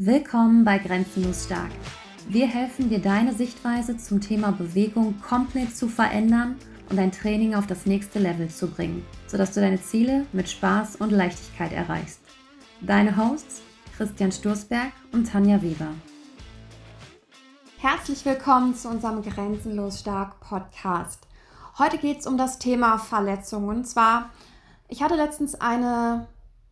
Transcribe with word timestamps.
Willkommen 0.00 0.64
bei 0.64 0.78
Grenzenlos 0.78 1.46
Stark. 1.46 1.72
Wir 2.28 2.46
helfen 2.46 2.88
dir, 2.88 3.00
deine 3.00 3.34
Sichtweise 3.34 3.96
zum 3.96 4.20
Thema 4.20 4.52
Bewegung 4.52 5.20
komplett 5.20 5.76
zu 5.76 5.88
verändern 5.88 6.54
und 6.88 6.98
dein 6.98 7.10
Training 7.10 7.56
auf 7.56 7.66
das 7.66 7.84
nächste 7.84 8.20
Level 8.20 8.48
zu 8.48 8.68
bringen, 8.68 9.04
sodass 9.26 9.54
du 9.54 9.60
deine 9.60 9.82
Ziele 9.82 10.24
mit 10.32 10.48
Spaß 10.48 10.94
und 11.00 11.10
Leichtigkeit 11.10 11.72
erreichst. 11.72 12.20
Deine 12.80 13.16
Hosts 13.16 13.60
Christian 13.96 14.30
Sturzberg 14.30 14.92
und 15.10 15.32
Tanja 15.32 15.60
Weber. 15.62 15.88
Herzlich 17.78 18.24
willkommen 18.24 18.76
zu 18.76 18.88
unserem 18.88 19.20
Grenzenlos 19.20 19.98
Stark 19.98 20.38
Podcast. 20.38 21.26
Heute 21.76 21.98
geht 21.98 22.20
es 22.20 22.26
um 22.28 22.38
das 22.38 22.60
Thema 22.60 22.98
Verletzungen. 22.98 23.68
Und 23.68 23.84
zwar, 23.84 24.30
ich 24.86 25.02
hatte 25.02 25.16
letztens 25.16 25.56
eine 25.56 26.28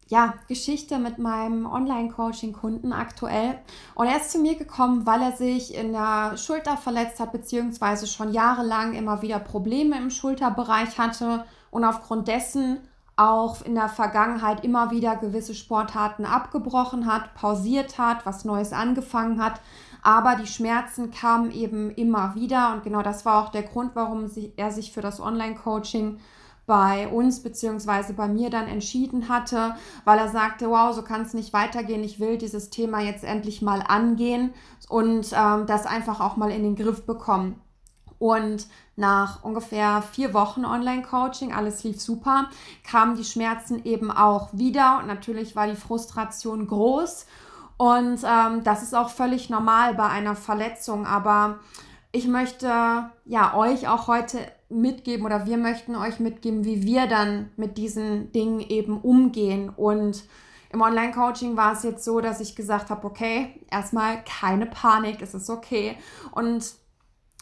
ja, 0.08 0.34
Geschichte 0.46 0.98
mit 0.98 1.18
meinem 1.18 1.66
Online-Coaching-Kunden 1.66 2.92
aktuell. 2.92 3.58
Und 3.94 4.06
er 4.06 4.18
ist 4.18 4.30
zu 4.30 4.38
mir 4.38 4.54
gekommen, 4.54 5.04
weil 5.04 5.20
er 5.20 5.32
sich 5.32 5.74
in 5.74 5.92
der 5.92 6.36
Schulter 6.36 6.76
verletzt 6.76 7.18
hat, 7.18 7.32
beziehungsweise 7.32 8.06
schon 8.06 8.32
jahrelang 8.32 8.94
immer 8.94 9.22
wieder 9.22 9.40
Probleme 9.40 9.96
im 9.96 10.10
Schulterbereich 10.10 10.98
hatte 10.98 11.44
und 11.70 11.84
aufgrund 11.84 12.28
dessen 12.28 12.78
auch 13.16 13.62
in 13.62 13.74
der 13.74 13.88
Vergangenheit 13.88 14.62
immer 14.62 14.90
wieder 14.90 15.16
gewisse 15.16 15.54
Sportarten 15.54 16.26
abgebrochen 16.26 17.06
hat, 17.06 17.34
pausiert 17.34 17.98
hat, 17.98 18.26
was 18.26 18.44
Neues 18.44 18.72
angefangen 18.72 19.42
hat. 19.42 19.60
Aber 20.02 20.36
die 20.36 20.46
Schmerzen 20.46 21.10
kamen 21.10 21.50
eben 21.50 21.90
immer 21.90 22.34
wieder 22.34 22.72
und 22.72 22.84
genau 22.84 23.02
das 23.02 23.24
war 23.24 23.42
auch 23.42 23.50
der 23.50 23.62
Grund, 23.62 23.92
warum 23.94 24.30
er 24.56 24.70
sich 24.70 24.92
für 24.92 25.00
das 25.00 25.18
Online-Coaching 25.18 26.20
bei 26.66 27.08
uns 27.08 27.42
beziehungsweise 27.42 28.12
bei 28.12 28.28
mir 28.28 28.50
dann 28.50 28.66
entschieden 28.66 29.28
hatte, 29.28 29.76
weil 30.04 30.18
er 30.18 30.28
sagte, 30.28 30.68
wow, 30.68 30.94
so 30.94 31.02
kann 31.02 31.22
es 31.22 31.32
nicht 31.32 31.52
weitergehen, 31.52 32.02
ich 32.02 32.20
will 32.20 32.38
dieses 32.38 32.70
Thema 32.70 33.00
jetzt 33.00 33.24
endlich 33.24 33.62
mal 33.62 33.82
angehen 33.86 34.52
und 34.88 35.32
ähm, 35.32 35.66
das 35.66 35.86
einfach 35.86 36.20
auch 36.20 36.36
mal 36.36 36.50
in 36.50 36.62
den 36.62 36.76
Griff 36.76 37.06
bekommen. 37.06 37.60
Und 38.18 38.66
nach 38.96 39.44
ungefähr 39.44 40.02
vier 40.02 40.32
Wochen 40.32 40.64
Online-Coaching, 40.64 41.52
alles 41.52 41.84
lief 41.84 42.00
super, 42.00 42.48
kamen 42.82 43.16
die 43.16 43.24
Schmerzen 43.24 43.84
eben 43.84 44.10
auch 44.10 44.48
wieder 44.52 44.98
und 44.98 45.06
natürlich 45.06 45.54
war 45.54 45.66
die 45.66 45.76
Frustration 45.76 46.66
groß. 46.66 47.26
Und 47.76 48.20
ähm, 48.24 48.64
das 48.64 48.82
ist 48.82 48.94
auch 48.94 49.10
völlig 49.10 49.50
normal 49.50 49.94
bei 49.94 50.08
einer 50.08 50.34
Verletzung, 50.34 51.06
aber 51.06 51.58
ich 52.10 52.26
möchte 52.26 53.10
ja 53.26 53.54
euch 53.54 53.86
auch 53.88 54.08
heute 54.08 54.38
mitgeben 54.68 55.24
oder 55.24 55.46
wir 55.46 55.56
möchten 55.56 55.94
euch 55.94 56.18
mitgeben, 56.20 56.64
wie 56.64 56.82
wir 56.82 57.06
dann 57.06 57.50
mit 57.56 57.78
diesen 57.78 58.32
Dingen 58.32 58.60
eben 58.60 59.00
umgehen. 59.00 59.68
Und 59.68 60.24
im 60.72 60.80
Online-Coaching 60.80 61.56
war 61.56 61.72
es 61.72 61.82
jetzt 61.82 62.04
so, 62.04 62.20
dass 62.20 62.40
ich 62.40 62.56
gesagt 62.56 62.90
habe, 62.90 63.06
okay, 63.06 63.60
erstmal 63.70 64.22
keine 64.24 64.66
Panik, 64.66 65.22
es 65.22 65.34
ist 65.34 65.50
okay. 65.50 65.96
Und 66.32 66.74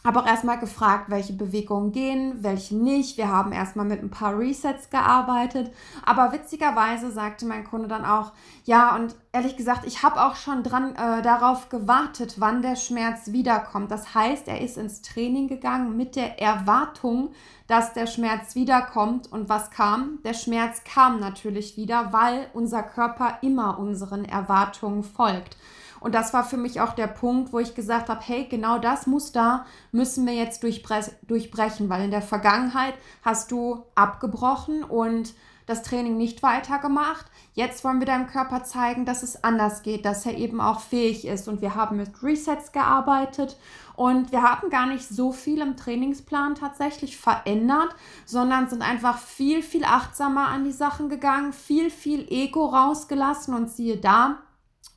habe 0.05 0.21
auch 0.21 0.27
erstmal 0.27 0.59
gefragt, 0.59 1.09
welche 1.09 1.33
Bewegungen 1.33 1.91
gehen, 1.91 2.43
welche 2.43 2.75
nicht. 2.75 3.17
Wir 3.17 3.27
haben 3.27 3.51
erstmal 3.51 3.85
mit 3.85 4.01
ein 4.01 4.11
paar 4.11 4.37
Resets 4.37 4.91
gearbeitet. 4.91 5.73
Aber 6.05 6.31
witzigerweise 6.31 7.11
sagte 7.11 7.45
mein 7.45 7.63
Kunde 7.63 7.87
dann 7.87 8.05
auch, 8.05 8.31
ja, 8.65 8.95
und 8.95 9.15
ehrlich 9.31 9.57
gesagt, 9.57 9.85
ich 9.85 10.03
habe 10.03 10.21
auch 10.21 10.35
schon 10.35 10.61
dran 10.61 10.95
äh, 10.95 11.23
darauf 11.23 11.69
gewartet, 11.69 12.35
wann 12.37 12.61
der 12.61 12.75
Schmerz 12.75 13.31
wiederkommt. 13.31 13.89
Das 13.89 14.13
heißt, 14.13 14.47
er 14.47 14.61
ist 14.61 14.77
ins 14.77 15.01
Training 15.01 15.47
gegangen 15.47 15.97
mit 15.97 16.15
der 16.15 16.39
Erwartung, 16.39 17.31
dass 17.67 17.93
der 17.93 18.05
Schmerz 18.05 18.53
wiederkommt. 18.53 19.31
Und 19.31 19.49
was 19.49 19.71
kam? 19.71 20.19
Der 20.23 20.35
Schmerz 20.35 20.83
kam 20.83 21.19
natürlich 21.19 21.77
wieder, 21.77 22.13
weil 22.13 22.47
unser 22.53 22.83
Körper 22.83 23.39
immer 23.41 23.79
unseren 23.79 24.23
Erwartungen 24.23 25.03
folgt. 25.03 25.57
Und 26.05 26.13
das 26.13 26.35
war 26.35 26.43
für 26.43 26.57
mich 26.57 26.81
auch 26.81 26.93
der 26.93 27.07
Punkt, 27.07 27.51
wo 27.51 27.57
ich 27.57 27.73
gesagt 27.73 28.09
habe, 28.09 28.21
hey, 28.23 28.45
genau 28.47 28.77
das 28.77 29.07
Muster 29.07 29.65
müssen 29.91 30.23
wir 30.27 30.35
jetzt 30.35 30.61
durchbrechen, 30.61 31.89
weil 31.89 32.05
in 32.05 32.11
der 32.11 32.21
Vergangenheit 32.21 32.93
hast 33.23 33.49
du 33.51 33.83
abgebrochen 33.95 34.83
und 34.83 35.33
das 35.65 35.81
Training 35.81 36.15
nicht 36.15 36.43
weitergemacht. 36.43 37.25
Jetzt 37.55 37.83
wollen 37.83 37.97
wir 37.97 38.05
deinem 38.05 38.27
Körper 38.27 38.63
zeigen, 38.63 39.05
dass 39.05 39.23
es 39.23 39.43
anders 39.43 39.81
geht, 39.81 40.05
dass 40.05 40.27
er 40.27 40.37
eben 40.37 40.61
auch 40.61 40.79
fähig 40.79 41.25
ist. 41.25 41.47
Und 41.47 41.61
wir 41.61 41.73
haben 41.73 41.97
mit 41.97 42.21
Resets 42.21 42.71
gearbeitet 42.71 43.57
und 43.95 44.31
wir 44.31 44.43
haben 44.43 44.69
gar 44.69 44.85
nicht 44.85 45.09
so 45.09 45.31
viel 45.31 45.59
im 45.59 45.75
Trainingsplan 45.75 46.53
tatsächlich 46.53 47.17
verändert, 47.17 47.95
sondern 48.25 48.69
sind 48.69 48.83
einfach 48.83 49.17
viel, 49.17 49.63
viel 49.63 49.85
achtsamer 49.85 50.49
an 50.49 50.65
die 50.65 50.71
Sachen 50.71 51.09
gegangen, 51.09 51.51
viel, 51.51 51.89
viel 51.89 52.27
Ego 52.29 52.67
rausgelassen 52.67 53.55
und 53.55 53.71
siehe 53.71 53.97
da, 53.97 54.37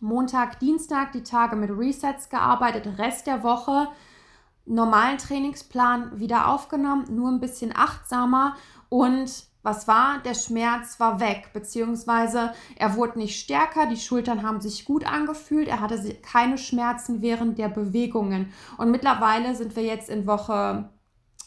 Montag, 0.01 0.61
Dienstag 0.61 1.13
die 1.13 1.23
Tage 1.23 1.57
mit 1.57 1.71
Resets 1.71 2.29
gearbeitet, 2.29 2.99
Rest 2.99 3.27
der 3.27 3.43
Woche 3.43 3.89
normalen 4.69 5.19
Trainingsplan 5.19 6.21
wieder 6.21 6.49
aufgenommen, 6.49 7.07
nur 7.11 7.31
ein 7.31 7.41
bisschen 7.41 7.73
achtsamer 7.75 8.57
und 8.89 9.49
was 9.63 9.89
war? 9.89 10.21
Der 10.25 10.35
Schmerz 10.35 11.01
war 11.01 11.21
weg, 11.21 11.51
beziehungsweise 11.53 12.53
er 12.77 12.95
wurde 12.95 13.19
nicht 13.19 13.41
stärker, 13.41 13.87
die 13.87 13.97
Schultern 13.97 14.43
haben 14.43 14.61
sich 14.61 14.85
gut 14.85 15.05
angefühlt, 15.05 15.69
er 15.69 15.81
hatte 15.81 16.15
keine 16.23 16.59
Schmerzen 16.59 17.23
während 17.23 17.59
der 17.59 17.69
Bewegungen. 17.69 18.53
Und 18.79 18.91
mittlerweile 18.91 19.55
sind 19.57 19.75
wir 19.75 19.83
jetzt 19.83 20.09
in 20.09 20.27
Woche 20.27 20.89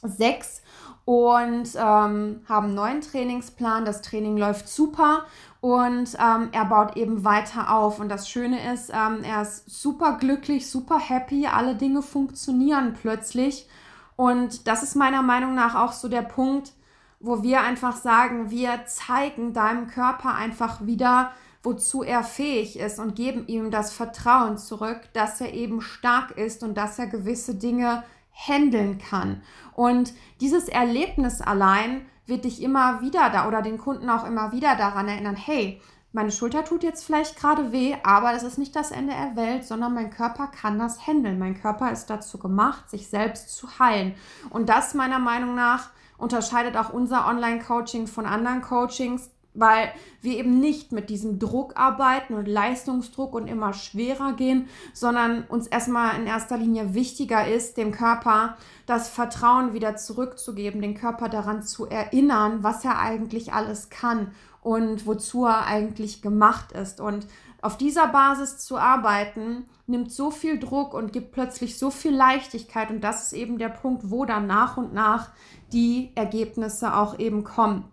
6 0.04 0.62
und 1.06 1.70
ähm, 1.76 2.42
haben 2.48 2.68
einen 2.68 2.76
neuen 2.76 3.02
Trainingsplan. 3.02 3.86
Das 3.86 4.02
Training 4.02 4.38
läuft 4.38 4.68
super 4.68 5.26
und 5.62 6.18
ähm, 6.20 6.50
er 6.52 6.66
baut 6.66 6.98
eben 6.98 7.24
weiter 7.24 7.74
auf. 7.74 8.00
Und 8.00 8.10
das 8.10 8.28
Schöne 8.28 8.74
ist, 8.74 8.90
ähm, 8.90 9.24
er 9.24 9.44
ist 9.44 9.70
super 9.70 10.18
glücklich, 10.20 10.70
super 10.70 11.00
happy, 11.00 11.46
alle 11.46 11.76
Dinge 11.76 12.02
funktionieren 12.02 12.98
plötzlich. 13.00 13.70
Und 14.16 14.68
das 14.68 14.82
ist 14.82 14.96
meiner 14.96 15.22
Meinung 15.22 15.54
nach 15.54 15.76
auch 15.76 15.94
so 15.94 16.08
der 16.08 16.24
Punkt, 16.24 16.74
wo 17.20 17.44
wir 17.44 17.62
einfach 17.62 17.96
sagen, 17.96 18.50
wir 18.50 18.86
zeigen 18.88 19.54
deinem 19.54 19.88
Körper 19.88 20.34
einfach 20.34 20.86
wieder, 20.86 21.32
wozu 21.62 22.02
er 22.02 22.24
fähig 22.24 22.80
ist 22.80 22.98
und 22.98 23.16
geben 23.16 23.46
ihm 23.46 23.70
das 23.70 23.94
Vertrauen 23.94 24.58
zurück, 24.58 25.02
dass 25.14 25.40
er 25.42 25.54
eben 25.54 25.82
stark 25.82 26.32
ist 26.32 26.64
und 26.64 26.76
dass 26.76 26.98
er 26.98 27.06
gewisse 27.06 27.54
Dinge 27.54 28.04
handeln 28.34 28.98
kann. 28.98 29.44
Und 29.76 30.14
dieses 30.40 30.68
Erlebnis 30.68 31.40
allein 31.40 32.06
wird 32.26 32.46
dich 32.46 32.62
immer 32.62 33.02
wieder 33.02 33.30
da 33.30 33.48
oder 33.48 33.62
den 33.62 33.78
Kunden 33.78 34.10
auch 34.10 34.26
immer 34.26 34.52
wieder 34.52 34.76
daran 34.76 35.08
erinnern, 35.08 35.36
hey, 35.36 35.82
meine 36.14 36.32
Schulter 36.32 36.66
tut 36.66 36.84
jetzt 36.84 37.06
vielleicht 37.06 37.40
gerade 37.40 37.72
weh, 37.72 37.96
aber 38.04 38.34
das 38.34 38.44
ist 38.44 38.58
nicht 38.58 38.76
das 38.76 38.92
Ende 38.92 39.14
der 39.14 39.36
Welt, 39.38 39.66
sondern 39.66 39.94
mein 39.94 40.10
Körper 40.10 40.48
kann 40.48 40.78
das 40.78 41.08
handeln. 41.08 41.40
Mein 41.40 41.60
Körper 41.60 41.92
ist 41.92 42.10
dazu 42.10 42.38
gemacht, 42.38 42.90
sich 42.90 43.08
selbst 43.08 43.56
zu 43.56 43.80
heilen. 43.80 44.16
Und 44.50 44.68
das 44.68 44.94
meiner 44.94 45.20
Meinung 45.20 45.56
nach 45.56 45.90
unterscheidet 46.18 46.76
auch 46.76 46.92
unser 46.92 47.28
Online-Coaching 47.28 48.08
von 48.08 48.26
anderen 48.26 48.62
Coachings, 48.62 49.30
weil 49.54 49.92
wir 50.22 50.38
eben 50.38 50.60
nicht 50.60 50.92
mit 50.92 51.10
diesem 51.10 51.40
Druck 51.40 51.76
arbeiten 51.76 52.36
und 52.36 52.48
Leistungsdruck 52.48 53.34
und 53.34 53.48
immer 53.48 53.74
schwerer 53.74 54.34
gehen, 54.34 54.68
sondern 54.94 55.44
uns 55.44 55.68
erstmal 55.68 56.20
in 56.20 56.28
erster 56.28 56.58
Linie 56.58 56.94
wichtiger 56.94 57.48
ist, 57.48 57.78
dem 57.78 57.92
Körper 57.92 58.58
das 58.86 59.10
Vertrauen 59.10 59.74
wieder 59.74 59.96
zurückzugeben, 59.96 60.82
den 60.82 60.96
Körper 60.96 61.30
daran 61.30 61.64
zu 61.64 61.88
erinnern, 61.88 62.60
was 62.64 62.86
er 62.86 63.00
eigentlich 63.00 63.54
alles 63.54 63.90
kann 63.90 64.32
und 64.62 65.06
wozu 65.06 65.46
er 65.46 65.66
eigentlich 65.66 66.22
gemacht 66.22 66.72
ist. 66.72 67.02
Und 67.02 67.28
auf 67.62 67.78
dieser 67.78 68.08
Basis 68.08 68.58
zu 68.58 68.78
arbeiten, 68.78 69.66
nimmt 69.86 70.12
so 70.12 70.32
viel 70.32 70.60
Druck 70.60 70.94
und 70.94 71.14
gibt 71.14 71.32
plötzlich 71.32 71.78
so 71.78 71.92
viel 71.92 72.14
Leichtigkeit. 72.14 72.90
Und 72.90 73.02
das 73.02 73.26
ist 73.26 73.34
eben 73.34 73.58
der 73.60 73.70
Punkt, 73.70 74.10
wo 74.10 74.26
dann 74.26 74.48
nach 74.48 74.78
und 74.78 74.94
nach 74.94 75.30
die 75.72 76.12
Ergebnisse 76.16 76.96
auch 76.96 77.20
eben 77.20 77.44
kommen. 77.44 77.86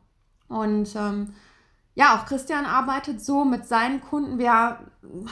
Und 0.48 0.94
ähm, 0.96 1.34
ja, 1.98 2.14
auch 2.14 2.26
Christian 2.26 2.64
arbeitet 2.64 3.20
so 3.20 3.44
mit 3.44 3.66
seinen 3.66 4.00
Kunden. 4.00 4.38
Wir 4.38 4.78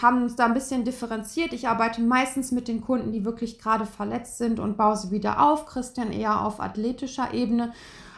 haben 0.03 0.23
uns 0.23 0.35
da 0.35 0.47
ein 0.47 0.55
bisschen 0.55 0.85
differenziert. 0.85 1.53
Ich 1.53 1.69
arbeite 1.69 2.03
meistens 2.03 2.51
mit 2.51 2.67
den 2.67 2.81
Kunden, 2.81 3.13
die 3.13 3.25
wirklich 3.25 3.61
gerade 3.61 3.87
verletzt 3.87 4.39
sind 4.39 4.59
und 4.59 4.77
baue 4.77 4.97
sie 4.97 5.13
wieder 5.13 5.41
auf. 5.41 5.67
Christian 5.67 6.11
eher 6.11 6.45
auf 6.45 6.61
athletischer 6.61 7.33
Ebene. 7.33 7.73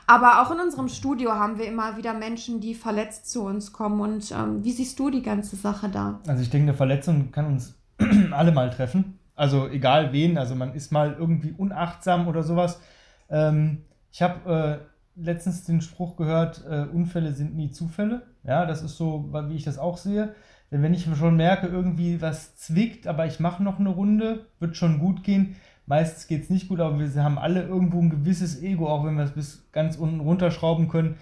Aber 0.06 0.41
auch 0.41 0.50
in 0.50 0.61
unserem 0.61 0.89
Studio 0.89 1.33
haben 1.33 1.59
wir 1.59 1.67
immer 1.67 1.99
wieder 1.99 2.15
Menschen, 2.15 2.62
die 2.62 2.75
verletzt 2.75 3.31
zu 3.31 3.43
uns 3.43 3.75
kommen. 3.75 4.00
Und 4.00 4.33
ähm, 4.33 4.65
wie 4.65 4.73
siehst 4.73 4.99
du 4.99 5.11
die 5.11 5.23
ganze 5.23 5.56
Sache 5.56 5.91
da? 5.91 6.19
Also 6.27 6.41
ich 6.41 6.49
denke, 6.49 6.69
eine 6.69 6.75
Verletzung 6.75 7.31
kann 7.31 7.49
uns 7.49 7.75
alle 8.31 8.53
mal 8.53 8.71
treffen. 8.71 9.19
Also 9.37 9.69
egal 9.69 10.15
wen. 10.15 10.39
Also 10.39 10.55
man 10.55 10.73
ist 10.73 10.91
mal 10.91 11.15
irgendwie 11.19 11.53
unachtsam 11.53 12.27
oder 12.27 12.43
sowas. 12.43 12.81
Ähm, 13.29 13.85
ich 14.11 14.23
habe 14.23 14.81
äh, 14.81 14.98
letztens 15.20 15.65
den 15.65 15.81
Spruch 15.81 16.17
gehört, 16.17 16.65
äh, 16.69 16.87
Unfälle 16.93 17.32
sind 17.32 17.56
nie 17.56 17.70
Zufälle. 17.70 18.23
Ja, 18.44 18.67
das 18.67 18.82
ist 18.82 18.97
so, 18.97 19.29
wie 19.49 19.56
ich 19.56 19.65
das 19.65 19.79
auch 19.79 19.97
sehe. 19.97 20.35
Denn 20.70 20.82
wenn 20.82 20.94
ich 20.94 21.09
schon 21.17 21.37
merke, 21.37 21.67
irgendwie 21.67 22.20
was 22.20 22.56
zwickt, 22.56 23.06
aber 23.06 23.26
ich 23.26 23.41
mache 23.41 23.62
noch 23.62 23.79
eine 23.79 23.88
Runde, 23.88 24.47
wird 24.61 24.76
schon 24.76 24.99
gut 24.99 25.25
gehen. 25.25 25.56
Meistens 25.87 26.26
geht 26.26 26.43
es 26.43 26.50
nicht 26.50 26.69
gut, 26.69 26.81
aber 26.81 26.99
wir 26.99 27.25
haben 27.25 27.38
alle 27.38 27.62
irgendwo 27.62 27.99
ein 28.00 28.11
gewisses 28.11 28.62
Ego, 28.62 28.88
auch 28.88 29.05
wenn 29.05 29.17
wir 29.17 29.25
es 29.25 29.32
bis 29.32 29.70
ganz 29.73 29.97
unten 29.97 30.20
runterschrauben 30.20 30.88
können. 30.88 31.17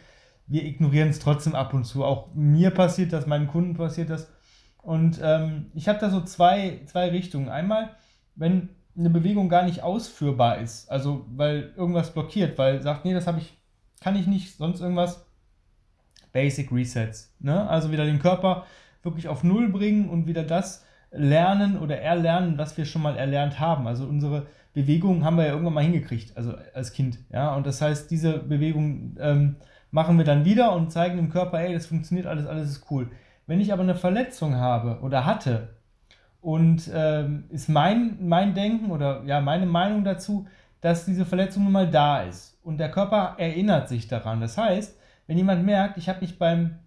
Wir 0.49 0.65
ignorieren 0.65 1.09
es 1.09 1.21
trotzdem 1.21 1.55
ab 1.55 1.73
und 1.73 1.85
zu. 1.85 2.05
Auch 2.05 2.35
mir 2.35 2.71
passiert 2.71 3.13
das, 3.13 3.27
meinen 3.27 3.47
Kunden 3.47 3.75
passiert 3.75 4.11
das. 4.11 4.29
Und 4.83 5.21
ähm, 5.23 5.67
ich 5.75 5.89
habe 5.89 5.99
da 6.01 6.11
so 6.11 6.21
zwei, 6.23 6.81
zwei 6.87 7.11
Richtungen. 7.11 7.49
Einmal, 7.49 7.91
wenn 8.35 8.71
eine 8.97 9.11
Bewegung 9.11 9.49
gar 9.49 9.65
nicht 9.65 9.83
ausführbar 9.83 10.59
ist, 10.59 10.91
also 10.91 11.27
weil 11.29 11.73
irgendwas 11.77 12.13
blockiert, 12.13 12.57
weil 12.59 12.83
sagt, 12.83 13.05
nee, 13.05 13.13
das 13.13 13.27
habe 13.27 13.39
ich, 13.39 13.56
kann 14.01 14.17
ich 14.17 14.27
nicht, 14.27 14.57
sonst 14.57 14.81
irgendwas. 14.81 15.27
Basic 16.33 16.71
Resets. 16.71 17.35
Ne? 17.41 17.69
Also 17.69 17.91
wieder 17.91 18.05
den 18.05 18.19
Körper 18.19 18.67
wirklich 19.03 19.29
auf 19.29 19.43
Null 19.43 19.69
bringen 19.69 20.11
und 20.11 20.27
wieder 20.27 20.43
das 20.43 20.85
lernen 21.11 21.79
oder 21.79 21.99
erlernen, 22.01 22.59
was 22.59 22.77
wir 22.77 22.85
schon 22.85 23.03
mal 23.03 23.17
erlernt 23.17 23.59
haben. 23.59 23.87
Also 23.87 24.05
unsere 24.05 24.47
Bewegungen 24.75 25.25
haben 25.25 25.39
wir 25.39 25.45
ja 25.45 25.53
irgendwann 25.53 25.75
mal 25.75 25.85
hingekriegt, 25.85 26.37
also 26.37 26.55
als 26.75 26.93
Kind. 26.93 27.19
Ja? 27.33 27.55
Und 27.55 27.67
das 27.67 27.81
heißt, 27.81 28.11
diese 28.11 28.39
Bewegung 28.39 29.17
ähm, 29.19 29.57
machen 29.91 30.19
wir 30.19 30.25
dann 30.25 30.45
wieder 30.45 30.73
und 30.73 30.93
zeigen 30.93 31.17
dem 31.17 31.31
Körper, 31.31 31.61
ey, 31.61 31.73
das 31.73 31.87
funktioniert 31.87 32.27
alles, 32.27 32.47
alles 32.47 32.71
ist 32.71 32.91
cool. 32.91 33.11
Wenn 33.47 33.61
ich 33.61 33.73
aber 33.73 33.83
eine 33.83 33.95
Verletzung 33.95 34.57
habe 34.57 35.01
oder 35.01 35.25
hatte, 35.25 35.77
und 36.47 36.89
ähm, 36.95 37.43
ist 37.49 37.69
mein, 37.69 38.19
mein 38.21 38.55
Denken 38.55 38.93
oder 38.93 39.25
ja, 39.25 39.41
meine 39.41 39.67
Meinung 39.67 40.05
dazu, 40.05 40.47
dass 40.87 41.05
diese 41.05 41.25
Verletzung 41.25 41.65
nun 41.65 41.73
mal 41.73 41.91
da 41.91 42.23
ist. 42.23 42.61
Und 42.63 42.79
der 42.79 42.93
Körper 42.93 43.35
erinnert 43.39 43.89
sich 43.89 44.07
daran. 44.07 44.41
Das 44.41 44.57
heißt, 44.57 44.97
wenn 45.27 45.37
jemand 45.37 45.67
merkt, 45.67 45.99
ich 45.99 46.09
habe 46.09 46.21
mich 46.21 46.39
beim 46.39 46.79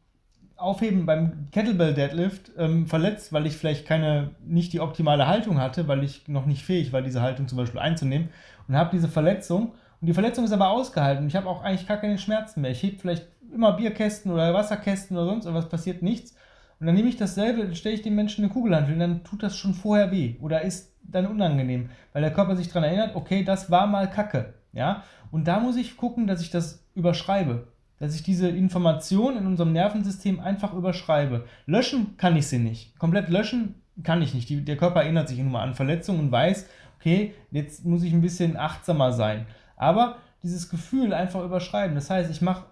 Aufheben, 0.56 1.06
beim 1.06 1.50
Kettlebell 1.51 1.94
Deadlift 1.94 2.50
ähm, 2.57 2.88
verletzt, 2.88 3.34
weil 3.34 3.46
ich 3.46 3.57
vielleicht 3.57 3.86
keine, 3.86 4.30
nicht 4.46 4.72
die 4.72 4.80
optimale 4.80 5.28
Haltung 5.28 5.60
hatte, 5.60 5.90
weil 5.90 6.01
ich 6.06 6.30
noch 6.30 6.46
nicht 6.46 6.63
fähig 6.63 6.94
war, 6.94 7.01
diese 7.01 7.22
Haltung 7.22 7.50
zum 7.50 7.57
Beispiel 7.57 7.81
einzunehmen 7.81 8.30
und 8.69 8.78
habe 8.78 8.90
diese 8.94 9.10
Verletzung 9.10 9.74
und 10.00 10.07
die 10.07 10.13
Verletzung 10.13 10.46
ist 10.46 10.54
aber 10.54 10.69
ausgehalten. 10.69 11.28
Ich 11.28 11.36
habe 11.36 11.50
auch 11.50 11.62
eigentlich 11.62 11.86
gar 11.86 11.98
keine 11.98 12.18
Schmerzen 12.18 12.62
mehr. 12.62 12.72
Ich 12.72 12.81
heb 12.81 13.01
vielleicht 13.01 13.28
immer 13.54 13.74
Bierkästen 13.74 14.31
oder 14.31 14.54
Wasserkästen 14.54 15.18
oder 15.18 15.25
sonst 15.25 15.44
irgendwas, 15.44 15.68
passiert 15.68 16.01
nichts. 16.04 16.38
Und 16.79 16.87
dann 16.87 16.95
nehme 16.95 17.09
ich 17.09 17.17
dasselbe, 17.17 17.75
stelle 17.75 17.95
ich 17.95 18.01
dem 18.01 18.15
Menschen 18.15 18.43
eine 18.43 18.53
Kugelhandel 18.53 18.93
und 18.93 18.99
dann 18.99 19.23
tut 19.23 19.43
das 19.43 19.57
schon 19.57 19.73
vorher 19.73 20.11
weh 20.11 20.35
oder 20.39 20.61
ist 20.61 20.93
dann 21.03 21.27
unangenehm, 21.27 21.89
weil 22.13 22.21
der 22.21 22.33
Körper 22.33 22.55
sich 22.55 22.67
daran 22.67 22.83
erinnert, 22.83 23.15
okay, 23.15 23.43
das 23.43 23.69
war 23.69 23.87
mal 23.87 24.09
Kacke. 24.09 24.53
Ja? 24.71 25.03
Und 25.31 25.47
da 25.47 25.59
muss 25.59 25.75
ich 25.75 25.97
gucken, 25.97 26.27
dass 26.27 26.41
ich 26.41 26.49
das 26.49 26.85
überschreibe. 26.95 27.67
Dass 27.99 28.15
ich 28.15 28.23
diese 28.23 28.47
Information 28.47 29.35
in 29.35 29.45
unserem 29.45 29.73
Nervensystem 29.73 30.39
einfach 30.39 30.73
überschreibe. 30.73 31.45
Löschen 31.65 32.15
kann 32.15 32.37
ich 32.37 32.47
sie 32.47 32.59
nicht. 32.59 32.97
Komplett 32.97 33.27
löschen 33.27 33.75
kann 34.03 34.21
ich 34.21 34.33
nicht. 34.33 34.47
Die, 34.47 34.63
der 34.63 34.77
Körper 34.77 35.01
erinnert 35.01 35.27
sich 35.27 35.43
mal 35.43 35.63
an 35.63 35.75
Verletzungen 35.75 36.21
und 36.21 36.31
weiß, 36.31 36.67
okay, 36.97 37.33
jetzt 37.51 37.85
muss 37.85 38.03
ich 38.03 38.13
ein 38.13 38.21
bisschen 38.21 38.55
achtsamer 38.55 39.11
sein. 39.11 39.47
Aber 39.75 40.17
dieses 40.43 40.69
Gefühl 40.69 41.13
einfach 41.13 41.43
überschreiben. 41.43 41.95
Das 41.95 42.09
heißt, 42.09 42.31
ich 42.31 42.41
mache 42.41 42.65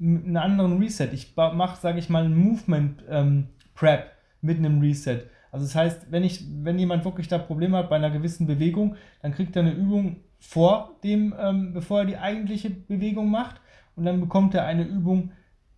einen 0.00 0.36
anderen 0.36 0.78
Reset. 0.78 1.08
Ich 1.12 1.34
mache, 1.36 1.80
sage 1.80 1.98
ich 1.98 2.10
mal, 2.10 2.24
ein 2.24 2.36
Movement 2.36 3.02
ähm, 3.08 3.48
Prep 3.74 4.10
mit 4.40 4.58
einem 4.58 4.80
Reset. 4.80 5.22
Also 5.50 5.66
das 5.66 5.74
heißt, 5.74 6.06
wenn 6.10 6.24
ich, 6.24 6.44
wenn 6.62 6.78
jemand 6.78 7.04
wirklich 7.04 7.28
da 7.28 7.38
Probleme 7.38 7.76
hat 7.78 7.88
bei 7.88 7.96
einer 7.96 8.10
gewissen 8.10 8.46
Bewegung, 8.46 8.96
dann 9.22 9.32
kriegt 9.32 9.54
er 9.54 9.62
eine 9.62 9.72
Übung 9.72 10.16
vor 10.40 10.96
dem, 11.04 11.34
ähm, 11.40 11.72
bevor 11.72 12.00
er 12.00 12.06
die 12.06 12.18
eigentliche 12.18 12.70
Bewegung 12.70 13.30
macht 13.30 13.60
und 13.96 14.04
dann 14.04 14.20
bekommt 14.20 14.54
er 14.54 14.64
eine 14.64 14.82
Übung 14.82 15.30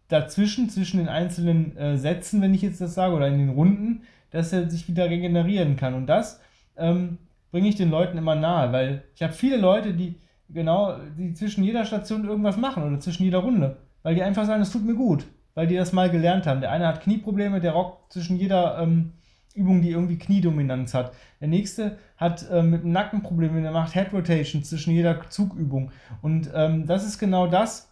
dazwischen, 0.08 0.70
zwischen 0.70 0.98
den 0.98 1.08
einzelnen 1.08 1.76
äh, 1.76 1.98
Sätzen, 1.98 2.40
wenn 2.40 2.54
ich 2.54 2.62
jetzt 2.62 2.80
das 2.80 2.94
sage, 2.94 3.14
oder 3.14 3.28
in 3.28 3.38
den 3.38 3.50
Runden, 3.50 4.02
dass 4.30 4.52
er 4.52 4.70
sich 4.70 4.88
wieder 4.88 5.10
regenerieren 5.10 5.76
kann. 5.76 5.94
Und 5.94 6.06
das 6.06 6.40
ähm, 6.76 7.18
bringe 7.50 7.68
ich 7.68 7.76
den 7.76 7.90
Leuten 7.90 8.16
immer 8.16 8.34
nahe, 8.34 8.72
weil 8.72 9.04
ich 9.14 9.22
habe 9.22 9.32
viele 9.32 9.56
Leute, 9.56 9.92
die 9.94 10.16
genau, 10.48 10.96
die 11.18 11.34
zwischen 11.34 11.64
jeder 11.64 11.84
Station 11.84 12.24
irgendwas 12.24 12.56
machen 12.56 12.82
oder 12.82 12.98
zwischen 12.98 13.24
jeder 13.24 13.38
Runde, 13.38 13.76
weil 14.02 14.14
die 14.14 14.22
einfach 14.22 14.46
sagen, 14.46 14.62
es 14.62 14.72
tut 14.72 14.84
mir 14.84 14.94
gut 14.94 15.26
weil 15.56 15.66
die 15.66 15.74
das 15.74 15.92
mal 15.92 16.10
gelernt 16.10 16.46
haben. 16.46 16.60
Der 16.60 16.70
eine 16.70 16.86
hat 16.86 17.00
Knieprobleme, 17.00 17.60
der 17.60 17.72
rockt 17.72 18.12
zwischen 18.12 18.36
jeder 18.36 18.78
ähm, 18.78 19.14
Übung, 19.54 19.80
die 19.80 19.90
irgendwie 19.90 20.18
Kniedominanz 20.18 20.92
hat. 20.92 21.12
Der 21.40 21.48
nächste 21.48 21.98
hat 22.18 22.46
ähm, 22.52 22.70
mit 22.70 22.82
dem 22.82 22.92
Nacken 22.92 23.22
Probleme, 23.22 23.60
der 23.62 23.72
macht 23.72 23.94
Head 23.94 24.12
Rotation 24.12 24.62
zwischen 24.62 24.92
jeder 24.92 25.28
Zugübung. 25.30 25.90
Und 26.20 26.50
ähm, 26.54 26.86
das 26.86 27.06
ist 27.06 27.18
genau 27.18 27.46
das, 27.46 27.90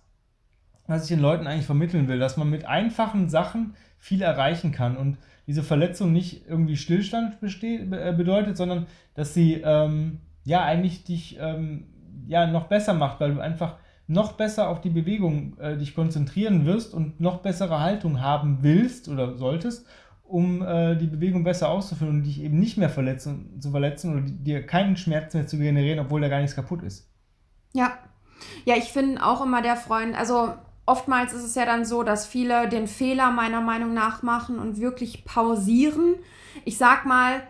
was 0.87 1.05
ich 1.05 1.09
den 1.09 1.21
Leuten 1.21 1.47
eigentlich 1.47 1.65
vermitteln 1.65 2.07
will, 2.07 2.19
dass 2.19 2.37
man 2.37 2.51
mit 2.51 2.67
einfachen 2.67 3.31
Sachen 3.31 3.75
viel 3.99 4.21
erreichen 4.21 4.71
kann 4.71 4.99
und 4.99 5.17
diese 5.47 5.63
Verletzung 5.63 6.13
nicht 6.13 6.47
irgendwie 6.47 6.77
Stillstand 6.77 7.41
besteht, 7.41 7.91
äh, 7.91 8.13
bedeutet, 8.15 8.59
sondern 8.59 8.87
dass 9.15 9.33
sie 9.33 9.63
ähm, 9.65 10.21
ja 10.45 10.63
eigentlich 10.63 11.05
dich 11.05 11.39
ähm, 11.41 11.87
ja 12.27 12.47
noch 12.47 12.67
besser 12.67 12.93
macht, 12.93 13.21
weil 13.21 13.35
du 13.35 13.41
einfach 13.41 13.79
noch 14.07 14.33
besser 14.33 14.69
auf 14.69 14.81
die 14.81 14.91
Bewegung 14.91 15.59
äh, 15.59 15.77
dich 15.77 15.95
konzentrieren 15.95 16.67
wirst 16.67 16.93
und 16.93 17.21
noch 17.21 17.39
bessere 17.39 17.81
Haltung 17.81 18.21
haben 18.21 18.59
willst 18.61 19.09
oder 19.09 19.37
solltest, 19.37 19.87
um 20.23 20.63
äh, 20.63 20.97
die 20.97 21.07
Bewegung 21.07 21.45
besser 21.45 21.71
auszuführen 21.71 22.17
und 22.17 22.23
dich 22.25 22.43
eben 22.43 22.59
nicht 22.59 22.77
mehr 22.77 22.91
verletzen, 22.91 23.61
zu 23.61 23.71
verletzen 23.71 24.13
oder 24.13 24.23
dir 24.23 24.67
keinen 24.67 24.97
Schmerz 24.97 25.35
mehr 25.35 25.47
zu 25.47 25.59
generieren, 25.59 26.01
obwohl 26.01 26.21
da 26.21 26.29
gar 26.29 26.41
nichts 26.41 26.57
kaputt 26.57 26.83
ist. 26.83 27.11
Ja. 27.73 27.99
Ja, 28.65 28.77
ich 28.77 28.93
finde 28.93 29.25
auch 29.25 29.43
immer 29.43 29.63
der 29.63 29.77
Freund, 29.77 30.19
also 30.19 30.53
oftmals 30.87 31.33
ist 31.33 31.45
es 31.45 31.55
ja 31.55 31.65
dann 31.65 31.85
so, 31.85 32.03
dass 32.03 32.27
viele 32.27 32.69
den 32.69 32.89
Fehler 32.89 33.31
meiner 33.31 33.61
Meinung 33.61 33.95
nach 33.95 34.23
machen 34.23 34.59
und 34.59 34.81
wirklich 34.81 35.25
pausieren. 35.25 36.17
Ich 36.65 36.77
sag 36.77 37.07
mal, 37.07 37.43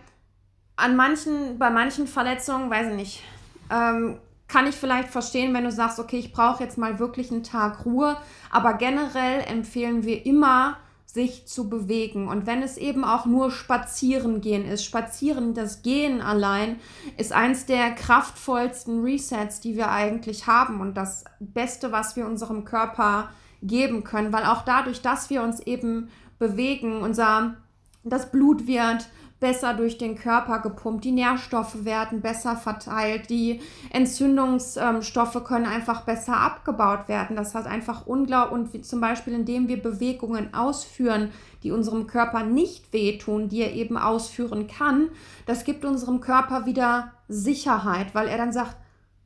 an 0.77 0.97
manchen, 0.97 1.59
bei 1.59 1.71
manchen 1.71 2.07
Verletzungen, 2.07 2.71
weiß 2.71 2.89
ich 2.89 2.95
nicht, 2.95 3.23
ähm, 3.71 4.19
kann 4.49 4.67
ich 4.67 4.75
vielleicht 4.75 5.09
verstehen, 5.09 5.55
wenn 5.55 5.65
du 5.65 5.73
sagst, 5.73 5.99
okay, 5.99 6.19
ich 6.19 6.33
brauche 6.33 6.63
jetzt 6.63 6.79
mal 6.79 6.99
wirklich 6.99 7.31
einen 7.31 7.43
Tag 7.43 7.85
Ruhe. 7.85 8.17
Aber 8.51 8.75
generell 8.75 9.41
empfehlen 9.49 10.05
wir 10.05 10.27
immer, 10.27 10.77
sich 11.15 11.47
zu 11.47 11.71
bewegen. 11.71 12.27
Und 12.27 12.47
wenn 12.47 12.61
es 12.61 12.77
eben 12.77 13.05
auch 13.05 13.25
nur 13.25 13.53
spazieren 13.53 14.41
gehen 14.41 14.67
ist, 14.67 14.85
spazieren, 14.85 15.55
das 15.55 15.83
Gehen 15.83 16.21
allein 16.21 16.81
ist 17.17 17.33
eins 17.33 17.67
der 17.67 17.93
kraftvollsten 17.93 19.01
Resets, 19.01 19.61
die 19.61 19.77
wir 19.77 19.91
eigentlich 19.91 20.49
haben 20.49 20.81
und 20.81 20.97
das 20.97 21.25
Beste, 21.39 21.93
was 21.93 22.17
wir 22.17 22.27
unserem 22.27 22.65
Körper 22.65 23.31
geben 23.63 24.03
können, 24.03 24.33
weil 24.33 24.45
auch 24.45 24.63
dadurch, 24.63 25.03
dass 25.03 25.31
wir 25.31 25.43
uns 25.43 25.61
eben 25.61 26.11
bewegen, 26.41 27.01
unser 27.01 27.55
das 28.03 28.31
Blut 28.33 28.67
wird 28.67 29.09
besser 29.45 29.75
durch 29.75 29.99
den 29.99 30.17
Körper 30.17 30.61
gepumpt, 30.61 31.05
die 31.05 31.13
Nährstoffe 31.13 31.85
werden 31.85 32.23
besser 32.23 32.57
verteilt, 32.57 33.29
die 33.29 33.61
Entzündungsstoffe 33.91 35.45
können 35.45 35.67
einfach 35.67 36.01
besser 36.07 36.39
abgebaut 36.39 37.09
werden. 37.09 37.37
Das 37.37 37.55
hat 37.55 37.67
einfach 37.67 38.07
unglaublich, 38.07 38.75
und 38.75 38.87
zum 38.87 39.03
Beispiel 39.03 39.35
indem 39.35 39.69
wir 39.69 39.83
Bewegungen 39.83 40.55
ausführen, 40.55 41.31
die 41.63 41.73
unserem 41.73 42.07
Körper 42.07 42.43
nicht 42.43 42.91
wehtun, 42.95 43.51
die 43.51 43.61
er 43.61 43.75
eben 43.75 43.99
ausführen 43.99 44.67
kann, 44.67 45.11
das 45.45 45.65
gibt 45.65 45.85
unserem 45.85 46.23
Körper 46.23 46.65
wieder 46.65 47.13
Sicherheit, 47.29 48.15
weil 48.15 48.29
er 48.29 48.39
dann 48.39 48.55
sagt, 48.55 48.77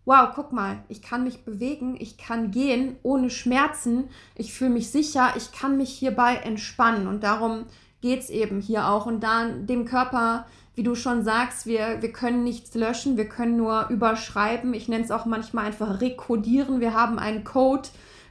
wow, 0.04 0.30
guck 0.34 0.52
mal, 0.52 0.78
ich 0.88 1.00
kann 1.00 1.22
mich 1.22 1.44
bewegen, 1.44 1.96
ich 2.00 2.18
kann 2.18 2.50
gehen 2.50 2.96
ohne 3.04 3.30
Schmerzen, 3.30 4.08
ich 4.34 4.52
fühle 4.52 4.70
mich 4.70 4.90
sicher, 4.90 5.34
ich 5.36 5.52
kann 5.52 5.76
mich 5.76 5.90
hierbei 5.90 6.34
entspannen 6.42 7.06
und 7.06 7.22
darum 7.22 7.66
geht 8.00 8.20
es 8.20 8.30
eben 8.30 8.60
hier 8.60 8.88
auch. 8.88 9.06
Und 9.06 9.20
dann 9.20 9.66
dem 9.66 9.84
Körper, 9.84 10.46
wie 10.74 10.82
du 10.82 10.94
schon 10.94 11.24
sagst, 11.24 11.66
wir, 11.66 12.00
wir 12.00 12.12
können 12.12 12.44
nichts 12.44 12.74
löschen, 12.74 13.16
wir 13.16 13.28
können 13.28 13.56
nur 13.56 13.88
überschreiben. 13.88 14.74
Ich 14.74 14.88
nenne 14.88 15.04
es 15.04 15.10
auch 15.10 15.26
manchmal 15.26 15.66
einfach 15.66 16.00
rekodieren. 16.00 16.80
Wir 16.80 16.94
haben 16.94 17.18
einen 17.18 17.44
Code, 17.44 17.88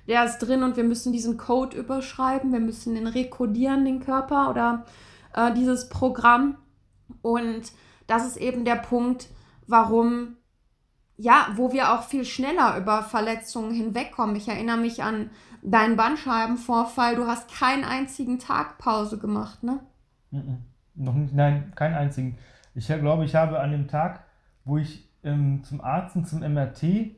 der 0.08 0.26
ist 0.26 0.40
drin 0.40 0.64
und 0.64 0.78
wir 0.78 0.84
müssen 0.84 1.12
diesen 1.12 1.38
Code 1.38 1.78
überschreiben. 1.78 2.54
Wir 2.54 2.62
müssen 2.62 2.96
den 2.96 3.08
rekodieren, 3.08 3.86
den 3.86 4.00
Körper 4.00 4.50
oder 4.50 4.86
äh, 5.34 5.54
dieses 5.54 5.90
Programm. 5.90 6.58
Und 7.22 7.72
das 8.08 8.26
ist 8.26 8.38
eben 8.38 8.64
der 8.64 8.76
Punkt, 8.76 9.28
warum 9.68 10.38
ja, 11.18 11.48
wo 11.56 11.74
wir 11.74 11.94
auch 11.94 12.04
viel 12.04 12.26
schneller 12.26 12.78
über 12.78 13.02
Verletzungen 13.02 13.72
hinwegkommen. 13.72 14.36
Ich 14.36 14.48
erinnere 14.48 14.78
mich 14.78 15.02
an 15.02 15.32
deinen 15.62 15.96
Bandscheibenvorfall. 15.96 17.16
Du 17.16 17.28
hast 17.28 17.52
keinen 17.54 17.84
einzigen 17.84 18.40
Tag 18.40 18.78
Pause 18.78 19.18
gemacht, 19.18 19.64
ne? 19.64 19.80
Mhm. 20.32 20.58
Noch 20.96 21.14
nicht, 21.14 21.34
nein, 21.34 21.72
keinen 21.76 21.96
einzigen. 21.96 22.38
Ich 22.74 22.88
glaube, 22.88 23.26
ich 23.26 23.36
habe 23.36 23.60
an 23.60 23.72
dem 23.72 23.88
Tag, 23.88 24.24
wo 24.66 24.78
ich 24.78 25.08
ähm, 25.24 25.64
zum 25.64 25.82
Arzt 25.82 26.16
und 26.16 26.28
zum 26.28 26.40
MRT 26.40 27.12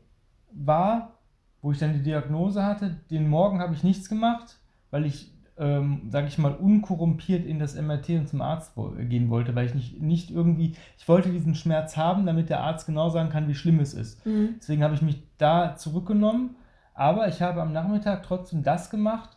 war, 0.51 1.13
wo 1.61 1.71
ich 1.71 1.79
dann 1.79 1.93
die 1.93 2.03
Diagnose 2.03 2.63
hatte, 2.63 2.97
den 3.09 3.27
Morgen 3.27 3.59
habe 3.59 3.73
ich 3.73 3.83
nichts 3.83 4.09
gemacht, 4.09 4.57
weil 4.91 5.05
ich 5.05 5.33
ähm, 5.59 6.03
sage 6.09 6.27
ich 6.27 6.37
mal, 6.37 6.53
unkorrumpiert 6.53 7.45
in 7.45 7.59
das 7.59 7.75
MRT 7.75 8.09
und 8.11 8.29
zum 8.29 8.41
Arzt 8.41 8.73
gehen 9.09 9.29
wollte, 9.29 9.53
weil 9.55 9.65
ich 9.65 9.75
nicht, 9.75 10.01
nicht 10.01 10.31
irgendwie, 10.31 10.75
ich 10.97 11.07
wollte 11.07 11.29
diesen 11.29 11.53
Schmerz 11.53 11.97
haben, 11.97 12.25
damit 12.25 12.49
der 12.49 12.61
Arzt 12.61 12.85
genau 12.85 13.09
sagen 13.09 13.29
kann, 13.29 13.49
wie 13.49 13.55
schlimm 13.55 13.79
es 13.81 13.93
ist. 13.93 14.25
Mhm. 14.25 14.55
Deswegen 14.57 14.83
habe 14.83 14.95
ich 14.95 15.01
mich 15.01 15.21
da 15.37 15.75
zurückgenommen, 15.75 16.55
aber 16.99 17.29
ich 17.29 17.41
habe 17.41 17.61
am 17.61 17.71
Nachmittag 17.71 18.23
trotzdem 18.23 18.61
das 18.61 18.89
gemacht, 18.89 19.29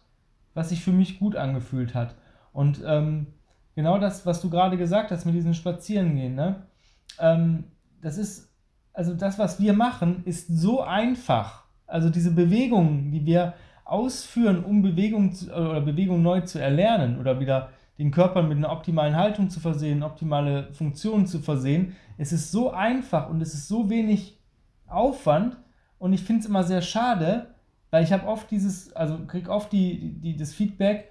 was 0.52 0.71
sich 0.71 0.83
für 0.83 0.90
mich 0.90 1.21
gut 1.21 1.37
angefühlt 1.37 1.95
hat. 1.95 2.16
Und 2.52 2.83
ähm, 2.85 3.28
genau 3.76 3.99
das, 3.99 4.26
was 4.26 4.40
du 4.40 4.50
gerade 4.50 4.76
gesagt 4.76 5.12
hast 5.12 5.25
mit 5.26 5.37
diesen 5.37 5.54
Spazierengehen, 5.54 6.35
ne? 6.35 6.66
Ähm, 7.21 7.64
das 8.00 8.19
ist, 8.19 8.52
also 8.92 9.14
das, 9.14 9.38
was 9.38 9.61
wir 9.61 9.75
machen, 9.75 10.23
ist 10.25 10.49
so 10.49 10.83
einfach. 10.83 11.62
Also 11.87 12.11
diese 12.11 12.33
Bewegungen, 12.33 13.12
die 13.12 13.25
wir 13.25 13.54
ausführen, 13.85 14.64
um 14.64 14.83
Bewegung 14.83 15.33
zu, 15.33 15.47
oder 15.52 15.83
Bewegung 15.83 16.21
neu 16.21 16.40
zu 16.40 16.61
erlernen 16.61 17.21
oder 17.21 17.38
wieder 17.38 17.69
den 17.97 18.11
Körper 18.11 18.42
mit 18.42 18.59
einer 18.59 18.73
optimalen 18.73 19.14
Haltung 19.14 19.50
zu 19.50 19.61
versehen, 19.61 20.02
optimale 20.02 20.73
Funktionen 20.73 21.28
zu 21.28 21.38
versehen. 21.38 21.95
Es 22.19 22.33
ist 22.33 22.50
so 22.50 22.73
einfach 22.73 23.31
und 23.31 23.40
es 23.40 23.54
ist 23.54 23.69
so 23.69 23.88
wenig 23.88 24.37
Aufwand 24.88 25.59
und 25.99 26.12
ich 26.12 26.25
finde 26.25 26.40
es 26.40 26.47
immer 26.47 26.64
sehr 26.64 26.83
schade, 26.83 27.51
weil 27.92 28.02
ich 28.02 28.12
habe 28.12 28.26
oft 28.26 28.50
dieses, 28.50 28.92
also 28.94 29.18
kriege 29.26 29.50
oft 29.50 29.70
die, 29.70 30.14
die, 30.20 30.34
das 30.34 30.54
Feedback, 30.54 31.08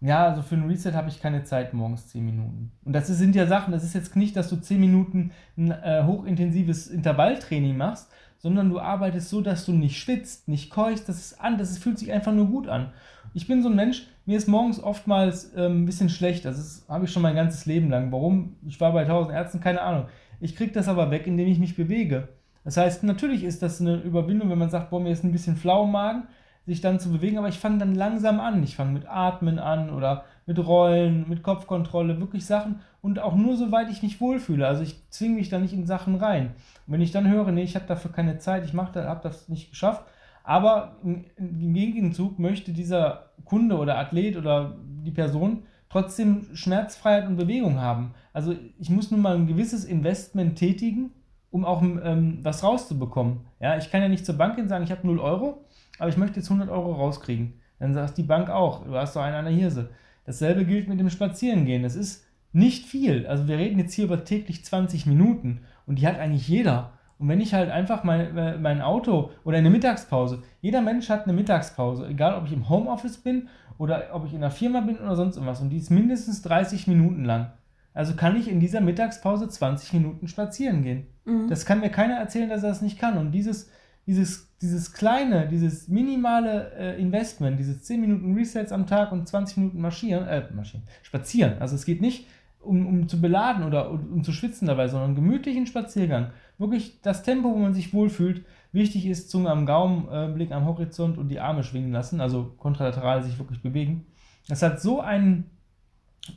ja, 0.00 0.28
also 0.28 0.40
für 0.40 0.54
ein 0.54 0.66
Reset 0.66 0.92
habe 0.92 1.10
ich 1.10 1.20
keine 1.20 1.44
Zeit 1.44 1.74
morgens 1.74 2.08
10 2.08 2.24
Minuten. 2.24 2.72
Und 2.84 2.94
das 2.94 3.08
sind 3.08 3.34
ja 3.34 3.46
Sachen, 3.46 3.72
das 3.72 3.84
ist 3.84 3.94
jetzt 3.94 4.16
nicht, 4.16 4.34
dass 4.36 4.48
du 4.48 4.56
10 4.56 4.80
Minuten 4.80 5.32
ein 5.58 5.72
äh, 5.72 6.04
hochintensives 6.06 6.86
Intervalltraining 6.86 7.76
machst, 7.76 8.10
sondern 8.38 8.70
du 8.70 8.78
arbeitest 8.78 9.28
so, 9.28 9.42
dass 9.42 9.66
du 9.66 9.72
nicht 9.72 9.98
schwitzt, 9.98 10.48
nicht 10.48 10.70
keuchst, 10.70 11.08
das 11.08 11.18
ist 11.18 11.40
an, 11.40 11.58
das 11.58 11.70
ist, 11.72 11.82
fühlt 11.82 11.98
sich 11.98 12.12
einfach 12.12 12.32
nur 12.32 12.46
gut 12.46 12.68
an. 12.68 12.92
Ich 13.34 13.48
bin 13.48 13.62
so 13.62 13.68
ein 13.68 13.76
Mensch, 13.76 14.06
mir 14.24 14.38
ist 14.38 14.48
morgens 14.48 14.80
oftmals 14.80 15.52
ähm, 15.56 15.82
ein 15.82 15.86
bisschen 15.86 16.08
schlecht, 16.08 16.44
das 16.44 16.86
habe 16.88 17.04
ich 17.04 17.12
schon 17.12 17.22
mein 17.22 17.34
ganzes 17.34 17.66
Leben 17.66 17.90
lang. 17.90 18.12
Warum? 18.12 18.56
Ich 18.66 18.80
war 18.80 18.92
bei 18.92 19.02
1000 19.02 19.34
Ärzten, 19.34 19.60
keine 19.60 19.82
Ahnung. 19.82 20.06
Ich 20.40 20.54
kriege 20.54 20.72
das 20.72 20.86
aber 20.86 21.10
weg, 21.10 21.26
indem 21.26 21.48
ich 21.48 21.58
mich 21.58 21.76
bewege. 21.76 22.28
Das 22.64 22.76
heißt, 22.76 23.04
natürlich 23.04 23.44
ist 23.44 23.62
das 23.62 23.80
eine 23.80 23.96
Überwindung, 23.96 24.50
wenn 24.50 24.58
man 24.58 24.70
sagt, 24.70 24.90
boah, 24.90 25.00
mir 25.00 25.12
ist 25.12 25.24
ein 25.24 25.32
bisschen 25.32 25.56
flau 25.56 25.84
im 25.84 25.92
Magen, 25.92 26.24
sich 26.66 26.80
dann 26.80 27.00
zu 27.00 27.10
bewegen, 27.10 27.38
aber 27.38 27.48
ich 27.48 27.58
fange 27.58 27.78
dann 27.78 27.94
langsam 27.94 28.38
an. 28.38 28.62
Ich 28.62 28.76
fange 28.76 28.92
mit 28.92 29.08
Atmen 29.08 29.58
an 29.58 29.90
oder 29.90 30.24
mit 30.46 30.58
Rollen, 30.58 31.28
mit 31.28 31.42
Kopfkontrolle, 31.42 32.20
wirklich 32.20 32.44
Sachen 32.44 32.80
und 33.02 33.18
auch 33.18 33.34
nur 33.34 33.56
soweit 33.56 33.90
ich 33.90 34.02
mich 34.02 34.20
wohlfühle. 34.20 34.66
Also 34.66 34.82
ich 34.82 35.08
zwinge 35.10 35.36
mich 35.36 35.48
da 35.48 35.58
nicht 35.58 35.72
in 35.72 35.86
Sachen 35.86 36.16
rein. 36.16 36.54
Und 36.86 36.94
wenn 36.94 37.00
ich 37.00 37.12
dann 37.12 37.28
höre, 37.28 37.50
nee, 37.50 37.62
ich 37.62 37.76
habe 37.76 37.86
dafür 37.86 38.12
keine 38.12 38.38
Zeit, 38.38 38.64
ich 38.64 38.74
mache 38.74 38.92
das, 38.92 39.06
habe 39.06 39.22
das 39.22 39.48
nicht 39.48 39.70
geschafft, 39.70 40.04
aber 40.44 40.96
im, 41.02 41.24
im 41.36 41.74
Gegenzug 41.74 42.38
möchte 42.38 42.72
dieser 42.72 43.30
Kunde 43.44 43.78
oder 43.78 43.98
Athlet 43.98 44.36
oder 44.36 44.76
die 45.04 45.10
Person 45.10 45.64
trotzdem 45.88 46.46
Schmerzfreiheit 46.54 47.26
und 47.26 47.36
Bewegung 47.36 47.80
haben. 47.80 48.14
Also 48.32 48.54
ich 48.78 48.90
muss 48.90 49.10
nun 49.10 49.20
mal 49.20 49.34
ein 49.34 49.46
gewisses 49.46 49.84
Investment 49.84 50.56
tätigen, 50.56 51.12
um 51.50 51.64
auch 51.64 51.82
ähm, 51.82 52.38
was 52.42 52.62
rauszubekommen. 52.62 53.40
Ja, 53.60 53.76
ich 53.76 53.90
kann 53.90 54.02
ja 54.02 54.08
nicht 54.08 54.24
zur 54.24 54.36
Bank 54.36 54.54
gehen 54.54 54.64
und 54.64 54.68
sagen, 54.68 54.84
ich 54.84 54.90
habe 54.90 55.06
0 55.06 55.18
Euro, 55.18 55.64
aber 55.98 56.08
ich 56.08 56.16
möchte 56.16 56.36
jetzt 56.36 56.50
100 56.50 56.70
Euro 56.70 56.92
rauskriegen. 56.92 57.54
Dann 57.78 57.94
sagt 57.94 58.18
die 58.18 58.22
Bank 58.22 58.50
auch, 58.50 58.84
du 58.84 58.94
hast 58.94 59.16
doch 59.16 59.22
einen 59.22 59.36
an 59.36 59.46
der 59.46 59.54
Hirse. 59.54 59.90
Dasselbe 60.26 60.64
gilt 60.64 60.88
mit 60.88 61.00
dem 61.00 61.10
Spazierengehen. 61.10 61.82
Das 61.82 61.96
ist 61.96 62.24
nicht 62.52 62.86
viel. 62.86 63.26
Also 63.26 63.48
wir 63.48 63.58
reden 63.58 63.78
jetzt 63.78 63.94
hier 63.94 64.04
über 64.04 64.24
täglich 64.24 64.64
20 64.64 65.06
Minuten 65.06 65.62
und 65.86 65.98
die 65.98 66.06
hat 66.06 66.18
eigentlich 66.18 66.46
jeder. 66.46 66.92
Und 67.18 67.28
wenn 67.28 67.40
ich 67.40 67.52
halt 67.52 67.70
einfach 67.70 68.04
mein, 68.04 68.36
äh, 68.36 68.58
mein 68.58 68.80
Auto 68.80 69.30
oder 69.44 69.58
eine 69.58 69.70
Mittagspause, 69.70 70.42
jeder 70.60 70.80
Mensch 70.80 71.08
hat 71.10 71.24
eine 71.24 71.32
Mittagspause, 71.32 72.06
egal 72.08 72.34
ob 72.34 72.46
ich 72.46 72.52
im 72.52 72.68
Homeoffice 72.68 73.18
bin 73.18 73.48
oder 73.76 74.08
ob 74.12 74.26
ich 74.26 74.32
in 74.32 74.38
einer 74.38 74.50
Firma 74.50 74.80
bin 74.80 74.98
oder 74.98 75.16
sonst 75.16 75.36
irgendwas. 75.36 75.60
Und 75.60 75.70
die 75.70 75.78
ist 75.78 75.90
mindestens 75.90 76.42
30 76.42 76.86
Minuten 76.86 77.24
lang. 77.24 77.52
Also 77.92 78.14
kann 78.14 78.36
ich 78.36 78.48
in 78.48 78.60
dieser 78.60 78.80
Mittagspause 78.80 79.48
20 79.48 79.92
Minuten 79.94 80.28
spazieren 80.28 80.82
gehen. 80.82 81.06
Mhm. 81.30 81.48
Das 81.48 81.64
kann 81.64 81.80
mir 81.80 81.90
keiner 81.90 82.14
erzählen, 82.14 82.48
dass 82.48 82.62
er 82.62 82.70
das 82.70 82.82
nicht 82.82 82.98
kann. 82.98 83.16
Und 83.18 83.32
dieses, 83.32 83.70
dieses, 84.06 84.48
dieses 84.60 84.92
kleine, 84.92 85.48
dieses 85.48 85.88
minimale 85.88 86.72
äh, 86.76 87.00
Investment, 87.00 87.58
diese 87.58 87.80
10 87.80 88.00
Minuten 88.00 88.34
Resets 88.34 88.72
am 88.72 88.86
Tag 88.86 89.12
und 89.12 89.28
20 89.28 89.56
Minuten 89.58 89.80
marschieren, 89.80 90.26
äh, 90.26 90.44
marschieren, 90.52 90.86
spazieren. 91.02 91.54
Also 91.60 91.76
es 91.76 91.84
geht 91.84 92.00
nicht 92.00 92.26
um, 92.60 92.86
um 92.86 93.08
zu 93.08 93.20
beladen 93.20 93.64
oder 93.64 93.90
um, 93.90 94.12
um 94.12 94.24
zu 94.24 94.32
schwitzen 94.32 94.66
dabei, 94.66 94.88
sondern 94.88 95.14
gemütlichen 95.14 95.66
Spaziergang. 95.66 96.30
Wirklich 96.58 97.00
das 97.02 97.22
Tempo, 97.22 97.52
wo 97.52 97.56
man 97.56 97.72
sich 97.72 97.94
wohlfühlt. 97.94 98.44
Wichtig 98.72 99.06
ist 99.06 99.30
Zunge 99.30 99.50
am 99.50 99.66
Gaumen, 99.66 100.08
äh, 100.10 100.32
Blick 100.32 100.52
am 100.52 100.66
Horizont 100.66 101.18
und 101.18 101.28
die 101.28 101.40
Arme 101.40 101.64
schwingen 101.64 101.92
lassen, 101.92 102.20
also 102.20 102.54
kontralateral 102.58 103.22
sich 103.22 103.38
wirklich 103.38 103.62
bewegen. 103.62 104.06
Das 104.48 104.62
hat 104.62 104.80
so 104.80 105.00
einen 105.00 105.50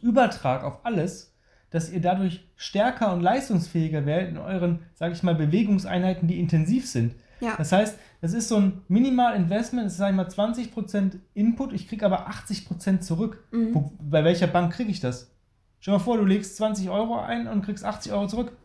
Übertrag 0.01 0.63
auf 0.63 0.85
alles, 0.85 1.32
dass 1.73 1.89
ihr 1.89 2.01
dadurch 2.01 2.47
stärker 2.55 3.11
und 3.13 3.21
leistungsfähiger 3.21 4.05
werdet 4.05 4.29
in 4.29 4.37
euren, 4.37 4.83
sage 4.93 5.13
ich 5.13 5.23
mal, 5.23 5.33
Bewegungseinheiten, 5.33 6.27
die 6.27 6.39
intensiv 6.39 6.87
sind. 6.87 7.15
Ja. 7.41 7.55
Das 7.57 7.71
heißt, 7.71 7.97
das 8.21 8.33
ist 8.33 8.47
so 8.47 8.57
ein 8.57 8.83
Minimal-Investment, 8.89 9.87
das 9.87 9.93
ist, 9.93 9.97
sage 9.97 10.11
ich 10.11 10.15
mal, 10.15 10.27
20% 10.27 11.13
Input, 11.33 11.73
ich 11.73 11.87
kriege 11.87 12.05
aber 12.05 12.29
80% 12.29 12.99
zurück. 12.99 13.43
Mhm. 13.51 13.73
Wo, 13.73 13.91
bei 13.99 14.23
welcher 14.23 14.45
Bank 14.45 14.73
kriege 14.73 14.91
ich 14.91 14.99
das? 14.99 15.31
Stell 15.79 15.93
dir 15.93 15.97
mal 15.97 16.03
vor, 16.03 16.17
du 16.17 16.25
legst 16.25 16.57
20 16.57 16.91
Euro 16.91 17.19
ein 17.19 17.47
und 17.47 17.63
kriegst 17.63 17.83
80 17.83 18.11
Euro 18.13 18.27
zurück. 18.27 18.55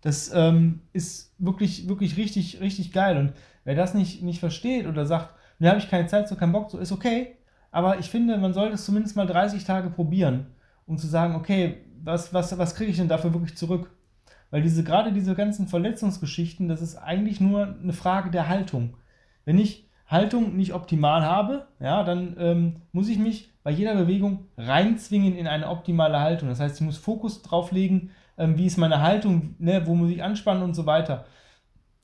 Das 0.00 0.32
ähm, 0.34 0.80
ist 0.92 1.32
wirklich, 1.38 1.88
wirklich 1.88 2.16
richtig, 2.16 2.60
richtig 2.60 2.92
geil. 2.92 3.16
Und 3.16 3.32
wer 3.62 3.76
das 3.76 3.94
nicht, 3.94 4.24
nicht 4.24 4.40
versteht 4.40 4.88
oder 4.88 5.06
sagt, 5.06 5.36
da 5.60 5.68
habe 5.68 5.78
ich 5.78 5.88
keine 5.88 6.08
Zeit, 6.08 6.28
so 6.28 6.34
keinen 6.34 6.52
Bock, 6.52 6.68
so 6.72 6.78
ist 6.78 6.90
okay. 6.90 7.36
Aber 7.70 8.00
ich 8.00 8.10
finde, 8.10 8.38
man 8.38 8.54
sollte 8.54 8.74
es 8.74 8.84
zumindest 8.84 9.14
mal 9.14 9.26
30 9.28 9.62
Tage 9.62 9.88
probieren, 9.88 10.46
um 10.90 10.98
zu 10.98 11.06
sagen, 11.06 11.36
okay, 11.36 11.78
was, 12.02 12.34
was, 12.34 12.58
was 12.58 12.74
kriege 12.74 12.90
ich 12.90 12.96
denn 12.96 13.08
dafür 13.08 13.32
wirklich 13.32 13.56
zurück? 13.56 13.92
Weil 14.50 14.60
diese, 14.60 14.82
gerade 14.82 15.12
diese 15.12 15.36
ganzen 15.36 15.68
Verletzungsgeschichten, 15.68 16.66
das 16.66 16.82
ist 16.82 16.96
eigentlich 16.96 17.40
nur 17.40 17.76
eine 17.80 17.92
Frage 17.92 18.30
der 18.30 18.48
Haltung. 18.48 18.96
Wenn 19.44 19.56
ich 19.56 19.88
Haltung 20.08 20.56
nicht 20.56 20.74
optimal 20.74 21.22
habe, 21.22 21.68
ja, 21.78 22.02
dann 22.02 22.34
ähm, 22.40 22.76
muss 22.90 23.08
ich 23.08 23.20
mich 23.20 23.52
bei 23.62 23.70
jeder 23.70 23.94
Bewegung 23.94 24.46
reinzwingen 24.58 25.36
in 25.36 25.46
eine 25.46 25.68
optimale 25.68 26.18
Haltung. 26.18 26.48
Das 26.48 26.58
heißt, 26.58 26.80
ich 26.80 26.84
muss 26.84 26.98
Fokus 26.98 27.42
drauf 27.42 27.70
legen, 27.70 28.10
ähm, 28.36 28.58
wie 28.58 28.66
ist 28.66 28.76
meine 28.76 29.00
Haltung, 29.00 29.54
ne, 29.60 29.86
wo 29.86 29.94
muss 29.94 30.10
ich 30.10 30.24
anspannen 30.24 30.64
und 30.64 30.74
so 30.74 30.86
weiter. 30.86 31.24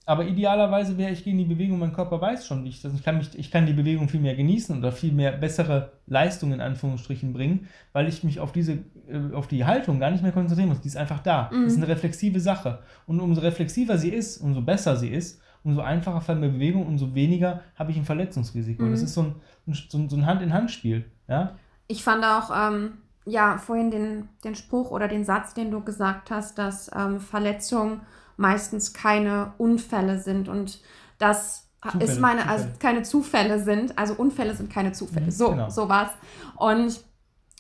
Aber 0.08 0.25
idealerweise 0.25 0.96
wäre 0.96 1.10
ich 1.10 1.25
gegen 1.25 1.36
die 1.36 1.44
Bewegung, 1.44 1.80
mein 1.80 1.92
Körper 1.92 2.20
weiß 2.20 2.46
schon, 2.46 2.62
wie 2.64 2.68
ich 2.68 2.80
das. 2.80 2.94
Ich 2.94 3.02
kann, 3.02 3.18
mich, 3.18 3.36
ich 3.36 3.50
kann 3.50 3.66
die 3.66 3.72
Bewegung 3.72 4.08
viel 4.08 4.20
mehr 4.20 4.36
genießen 4.36 4.78
oder 4.78 4.92
viel 4.92 5.12
mehr 5.12 5.32
bessere 5.32 5.94
Leistungen 6.06 6.52
in 6.54 6.60
Anführungsstrichen 6.60 7.32
bringen, 7.32 7.68
weil 7.92 8.06
ich 8.06 8.22
mich 8.22 8.38
auf 8.38 8.52
diese, 8.52 8.84
äh, 9.08 9.34
auf 9.34 9.48
die 9.48 9.64
Haltung 9.64 9.98
gar 9.98 10.12
nicht 10.12 10.22
mehr 10.22 10.30
konzentrieren 10.30 10.68
muss. 10.68 10.80
Die 10.80 10.86
ist 10.86 10.96
einfach 10.96 11.18
da. 11.18 11.50
Mhm. 11.52 11.64
Das 11.64 11.72
ist 11.72 11.78
eine 11.78 11.88
reflexive 11.88 12.38
Sache. 12.38 12.78
Und 13.08 13.18
umso 13.18 13.40
reflexiver 13.40 13.98
sie 13.98 14.10
ist, 14.10 14.38
umso 14.38 14.62
besser 14.62 14.94
sie 14.94 15.08
ist, 15.08 15.42
umso 15.64 15.80
einfacher 15.80 16.20
fällt 16.20 16.38
mir 16.38 16.50
Bewegung, 16.50 16.86
umso 16.86 17.12
weniger 17.16 17.62
habe 17.75 17.90
ich 17.90 17.96
ein 17.96 18.04
Verletzungsrisiko. 18.04 18.84
Mhm. 18.84 18.92
Das 18.92 19.02
ist 19.02 19.12
so 19.12 19.22
ein, 19.22 19.34
so, 19.66 20.08
so 20.08 20.16
ein 20.16 20.25
Hand-in-Hand-Spiel. 20.25 21.04
Ja? 21.26 21.56
Ich 21.88 22.04
fand 22.04 22.25
auch, 22.25 22.52
ähm, 22.54 22.98
ja, 23.25 23.58
vorhin 23.58 23.90
den, 23.90 24.28
den 24.44 24.54
Spruch 24.54 24.92
oder 24.92 25.08
den 25.08 25.25
Satz, 25.25 25.52
den 25.52 25.72
du 25.72 25.80
gesagt 25.80 26.30
hast, 26.30 26.58
dass 26.58 26.88
ähm, 26.96 27.18
Verletzungen 27.18 28.02
meistens 28.37 28.93
keine 28.93 29.52
Unfälle 29.59 30.19
sind 30.19 30.49
und 30.49 30.81
das 31.19 31.69
Zufälle, 31.83 32.05
ist 32.05 32.21
meine, 32.21 32.40
Zufälle. 32.40 32.59
also 32.59 32.69
keine 32.78 33.02
Zufälle 33.02 33.62
sind, 33.62 33.99
also 33.99 34.14
Unfälle 34.14 34.55
sind 34.55 34.73
keine 34.73 34.93
Zufälle. 34.93 35.26
Mhm, 35.26 35.31
so, 35.31 35.50
genau. 35.50 35.71
sowas. 35.71 36.11
Und 36.57 37.00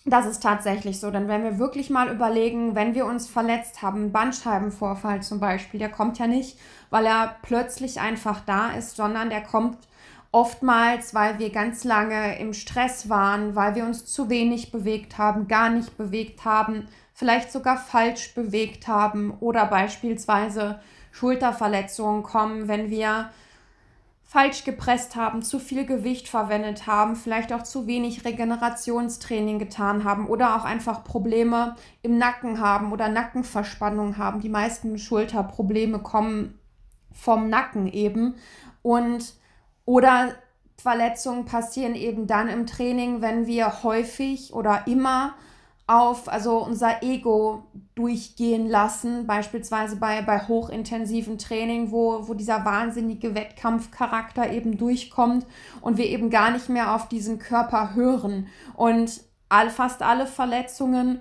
das 0.04 0.26
ist 0.26 0.42
tatsächlich 0.42 1.00
so. 1.00 1.10
Denn 1.10 1.28
wenn 1.28 1.42
wir 1.42 1.58
wirklich 1.58 1.90
mal 1.90 2.08
überlegen, 2.08 2.74
wenn 2.74 2.94
wir 2.94 3.06
uns 3.06 3.28
verletzt 3.28 3.82
haben, 3.82 4.12
Bandscheibenvorfall 4.12 5.22
zum 5.22 5.40
Beispiel, 5.40 5.80
der 5.80 5.90
kommt 5.90 6.18
ja 6.18 6.26
nicht, 6.26 6.58
weil 6.90 7.06
er 7.06 7.36
plötzlich 7.42 8.00
einfach 8.00 8.40
da 8.46 8.70
ist, 8.70 8.96
sondern 8.96 9.30
der 9.30 9.42
kommt 9.42 9.78
oftmals, 10.30 11.14
weil 11.14 11.38
wir 11.38 11.50
ganz 11.50 11.82
lange 11.84 12.38
im 12.38 12.52
Stress 12.52 13.08
waren, 13.08 13.56
weil 13.56 13.74
wir 13.74 13.84
uns 13.84 14.06
zu 14.06 14.28
wenig 14.28 14.70
bewegt 14.70 15.18
haben, 15.18 15.48
gar 15.48 15.70
nicht 15.70 15.96
bewegt 15.96 16.44
haben, 16.44 16.88
vielleicht 17.16 17.50
sogar 17.50 17.78
falsch 17.78 18.34
bewegt 18.34 18.88
haben 18.88 19.32
oder 19.40 19.64
beispielsweise 19.64 20.80
Schulterverletzungen 21.12 22.22
kommen, 22.22 22.68
wenn 22.68 22.90
wir 22.90 23.30
falsch 24.22 24.64
gepresst 24.64 25.16
haben, 25.16 25.40
zu 25.40 25.58
viel 25.58 25.86
Gewicht 25.86 26.28
verwendet 26.28 26.86
haben, 26.86 27.16
vielleicht 27.16 27.54
auch 27.54 27.62
zu 27.62 27.86
wenig 27.86 28.26
Regenerationstraining 28.26 29.58
getan 29.58 30.04
haben 30.04 30.26
oder 30.26 30.56
auch 30.56 30.64
einfach 30.66 31.04
Probleme 31.04 31.76
im 32.02 32.18
Nacken 32.18 32.60
haben 32.60 32.92
oder 32.92 33.08
Nackenverspannung 33.08 34.18
haben. 34.18 34.40
Die 34.40 34.50
meisten 34.50 34.98
Schulterprobleme 34.98 36.00
kommen 36.00 36.58
vom 37.12 37.48
Nacken 37.48 37.90
eben 37.90 38.34
und 38.82 39.32
oder 39.86 40.34
Verletzungen 40.76 41.46
passieren 41.46 41.94
eben 41.94 42.26
dann 42.26 42.48
im 42.48 42.66
Training, 42.66 43.22
wenn 43.22 43.46
wir 43.46 43.82
häufig 43.84 44.52
oder 44.52 44.86
immer 44.86 45.34
auf 45.86 46.28
also 46.28 46.58
unser 46.58 47.02
Ego 47.02 47.64
durchgehen 47.94 48.68
lassen, 48.68 49.26
beispielsweise 49.26 49.96
bei, 49.96 50.20
bei 50.22 50.40
hochintensiven 50.40 51.38
Training, 51.38 51.92
wo, 51.92 52.26
wo 52.26 52.34
dieser 52.34 52.64
wahnsinnige 52.64 53.34
Wettkampfcharakter 53.34 54.50
eben 54.50 54.78
durchkommt 54.78 55.46
und 55.80 55.96
wir 55.96 56.06
eben 56.06 56.28
gar 56.28 56.50
nicht 56.50 56.68
mehr 56.68 56.94
auf 56.94 57.08
diesen 57.08 57.38
Körper 57.38 57.94
hören. 57.94 58.48
Und 58.74 59.20
all, 59.48 59.70
fast 59.70 60.02
alle 60.02 60.26
Verletzungen, 60.26 61.20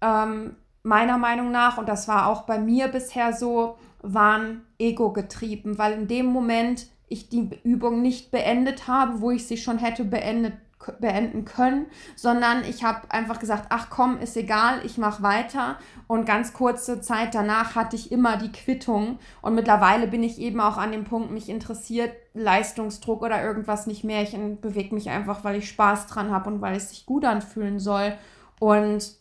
ähm, 0.00 0.54
meiner 0.84 1.18
Meinung 1.18 1.50
nach, 1.50 1.78
und 1.78 1.88
das 1.88 2.06
war 2.06 2.28
auch 2.28 2.42
bei 2.42 2.60
mir 2.60 2.86
bisher 2.88 3.32
so, 3.32 3.76
waren 4.02 4.62
ego 4.78 5.12
getrieben, 5.12 5.78
weil 5.78 5.94
in 5.94 6.06
dem 6.06 6.26
Moment 6.26 6.86
ich 7.08 7.28
die 7.28 7.50
Übung 7.64 8.02
nicht 8.02 8.30
beendet 8.30 8.86
habe, 8.86 9.20
wo 9.20 9.32
ich 9.32 9.46
sie 9.46 9.56
schon 9.56 9.78
hätte 9.78 10.04
beendet 10.04 10.54
beenden 11.00 11.44
können, 11.44 11.86
sondern 12.14 12.64
ich 12.64 12.84
habe 12.84 13.10
einfach 13.10 13.38
gesagt, 13.38 13.66
ach 13.70 13.88
komm, 13.90 14.18
ist 14.18 14.36
egal, 14.36 14.80
ich 14.84 14.98
mache 14.98 15.22
weiter. 15.22 15.78
Und 16.06 16.26
ganz 16.26 16.52
kurze 16.52 17.00
Zeit 17.00 17.34
danach 17.34 17.74
hatte 17.74 17.96
ich 17.96 18.12
immer 18.12 18.36
die 18.36 18.52
Quittung. 18.52 19.18
Und 19.42 19.54
mittlerweile 19.54 20.06
bin 20.06 20.22
ich 20.22 20.38
eben 20.38 20.60
auch 20.60 20.76
an 20.76 20.92
dem 20.92 21.04
Punkt, 21.04 21.30
mich 21.30 21.48
interessiert 21.48 22.12
Leistungsdruck 22.34 23.22
oder 23.22 23.42
irgendwas 23.42 23.86
nicht 23.86 24.04
mehr, 24.04 24.22
ich 24.22 24.36
bewege 24.60 24.94
mich 24.94 25.08
einfach, 25.10 25.44
weil 25.44 25.56
ich 25.56 25.68
Spaß 25.68 26.06
dran 26.06 26.30
habe 26.30 26.50
und 26.50 26.60
weil 26.60 26.76
es 26.76 26.90
sich 26.90 27.06
gut 27.06 27.24
anfühlen 27.24 27.78
soll. 27.78 28.14
Und 28.60 29.16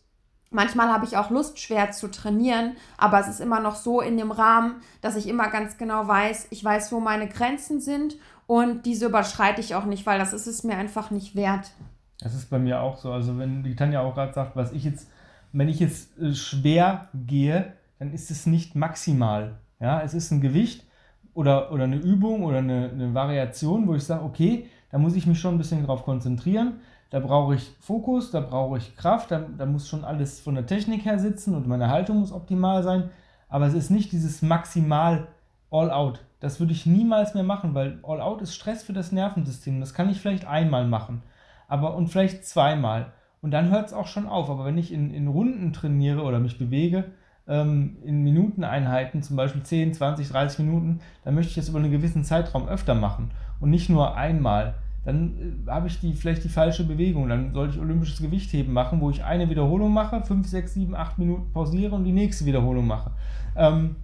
manchmal 0.56 0.88
habe 0.88 1.06
ich 1.06 1.18
auch 1.18 1.30
Lust, 1.30 1.60
schwer 1.60 1.92
zu 1.92 2.10
trainieren, 2.10 2.76
aber 2.98 3.20
es 3.20 3.28
ist 3.28 3.42
immer 3.42 3.60
noch 3.60 3.76
so 3.76 4.02
in 4.02 4.18
dem 4.18 4.32
Rahmen, 4.32 4.76
dass 5.02 5.16
ich 5.16 5.28
immer 5.28 5.50
ganz 5.50 5.78
genau 5.78 6.08
weiß, 6.08 6.48
ich 6.50 6.64
weiß, 6.64 6.92
wo 6.92 7.00
meine 7.00 7.28
Grenzen 7.28 7.80
sind 7.80 8.16
und 8.48 8.86
diese 8.86 9.08
überschreite 9.08 9.62
ich 9.62 9.76
auch 9.76 9.86
nicht, 9.86 10.06
weil 10.06 10.18
das 10.18 10.34
ist 10.34 10.48
es 10.48 10.64
mir 10.64 10.78
einfach 10.78 11.12
nicht 11.12 11.36
wert. 11.36 11.72
Das 12.20 12.34
ist 12.34 12.50
bei 12.50 12.58
mir 12.58 12.82
auch 12.82 12.98
so. 12.98 13.12
Also 13.12 13.38
wenn 13.38 13.64
die 13.64 13.76
Tanja 13.76 14.02
auch 14.02 14.16
gerade 14.16 14.34
sagt, 14.34 14.56
was 14.56 14.72
ich 14.72 14.84
jetzt, 14.84 15.10
wenn 15.52 15.68
ich 15.68 15.80
jetzt 15.80 16.18
äh, 16.18 16.34
schwer 16.34 17.10
gehe, 17.14 17.74
dann 18.00 18.14
ist 18.14 18.32
es 18.32 18.46
nicht 18.46 18.76
maximal. 18.76 19.56
Ja, 19.80 20.02
es 20.02 20.14
ist 20.14 20.32
ein 20.32 20.42
Gewicht 20.42 20.86
oder, 21.34 21.72
oder 21.72 21.84
eine 21.84 21.98
Übung 21.98 22.44
oder 22.44 22.60
eine, 22.60 22.90
eine 22.90 23.14
Variation, 23.14 23.88
wo 23.88 23.96
ich 23.96 24.04
sage, 24.04 24.24
okay, 24.24 24.70
da 24.92 24.98
muss 24.98 25.16
ich 25.16 25.28
mich 25.28 25.40
schon 25.40 25.56
ein 25.56 25.58
bisschen 25.58 25.86
drauf 25.86 26.04
konzentrieren. 26.04 26.80
Da 27.16 27.22
brauche 27.22 27.56
ich 27.56 27.72
Fokus, 27.80 28.32
da 28.32 28.42
brauche 28.42 28.78
ich 28.78 28.98
Kraft, 28.98 29.32
da, 29.32 29.40
da 29.58 29.66
muss 29.66 29.88
schon 29.88 30.04
alles 30.04 30.42
von 30.42 30.54
der 30.54 30.66
Technik 30.66 31.06
her 31.06 31.18
sitzen 31.18 31.56
und 31.56 31.66
meine 31.66 31.90
Haltung 31.90 32.18
muss 32.18 32.34
optimal 32.34 32.84
sein. 32.84 33.10
Aber 33.48 33.68
es 33.68 33.74
ist 33.74 33.90
nicht 33.90 34.12
dieses 34.12 34.42
maximal 34.42 35.30
All-Out. 35.72 36.26
Das 36.42 36.60
würde 36.60 36.74
ich 36.74 36.86
niemals 36.86 37.34
mehr 37.34 37.46
machen, 37.46 37.74
weil 37.74 38.00
All-Out 38.04 38.42
ist 38.42 38.54
Stress 38.54 38.84
für 38.84 38.92
das 38.92 39.14
Nervensystem. 39.14 39.80
Das 39.80 39.94
kann 39.94 40.10
ich 40.10 40.20
vielleicht 40.20 40.46
einmal 40.46 40.86
machen. 40.88 41.24
Aber 41.70 41.96
und 41.96 42.08
vielleicht 42.08 42.44
zweimal. 42.44 43.14
Und 43.42 43.52
dann 43.52 43.70
hört 43.70 43.88
es 43.88 43.94
auch 43.94 44.08
schon 44.08 44.28
auf. 44.28 44.50
Aber 44.50 44.66
wenn 44.66 44.78
ich 44.78 44.92
in, 44.92 45.14
in 45.14 45.30
Runden 45.30 45.72
trainiere 45.72 46.22
oder 46.22 46.42
mich 46.42 46.58
bewege, 46.58 47.06
ähm, 47.48 47.96
in 48.04 48.24
Minuteneinheiten, 48.24 49.24
zum 49.24 49.38
Beispiel 49.38 49.64
10, 49.64 49.94
20, 49.94 50.28
30 50.28 50.60
Minuten, 50.60 51.00
dann 51.24 51.34
möchte 51.34 51.52
ich 51.52 51.56
das 51.56 51.70
über 51.70 51.80
einen 51.80 51.92
gewissen 51.92 52.26
Zeitraum 52.26 52.68
öfter 52.68 52.94
machen 52.94 53.32
und 53.62 53.70
nicht 53.70 53.90
nur 53.90 54.18
einmal. 54.18 54.76
Dann 55.06 55.66
äh, 55.68 55.72
habe 55.72 55.88
ich 55.88 56.00
die, 56.00 56.14
vielleicht 56.14 56.44
die 56.44 56.50
falsche 56.50 56.84
Bewegung. 56.84 57.30
Dann 57.30 57.54
sollte 57.54 57.76
ich 57.76 57.82
olympisches 57.82 58.22
Gewichtheben 58.22 58.74
machen, 58.74 59.00
wo 59.00 59.10
ich 59.10 59.24
eine 59.24 59.50
Wiederholung 59.50 59.94
mache, 59.94 60.22
5, 60.22 60.48
6, 60.48 60.74
7, 60.74 60.96
8 60.96 61.20
Minuten 61.20 61.54
pausiere 61.54 61.96
und 61.96 62.04
die 62.04 62.12
nächste 62.12 62.46
Wiederholung 62.46 62.88
mache. 62.88 63.12
Ähm, 63.56 63.96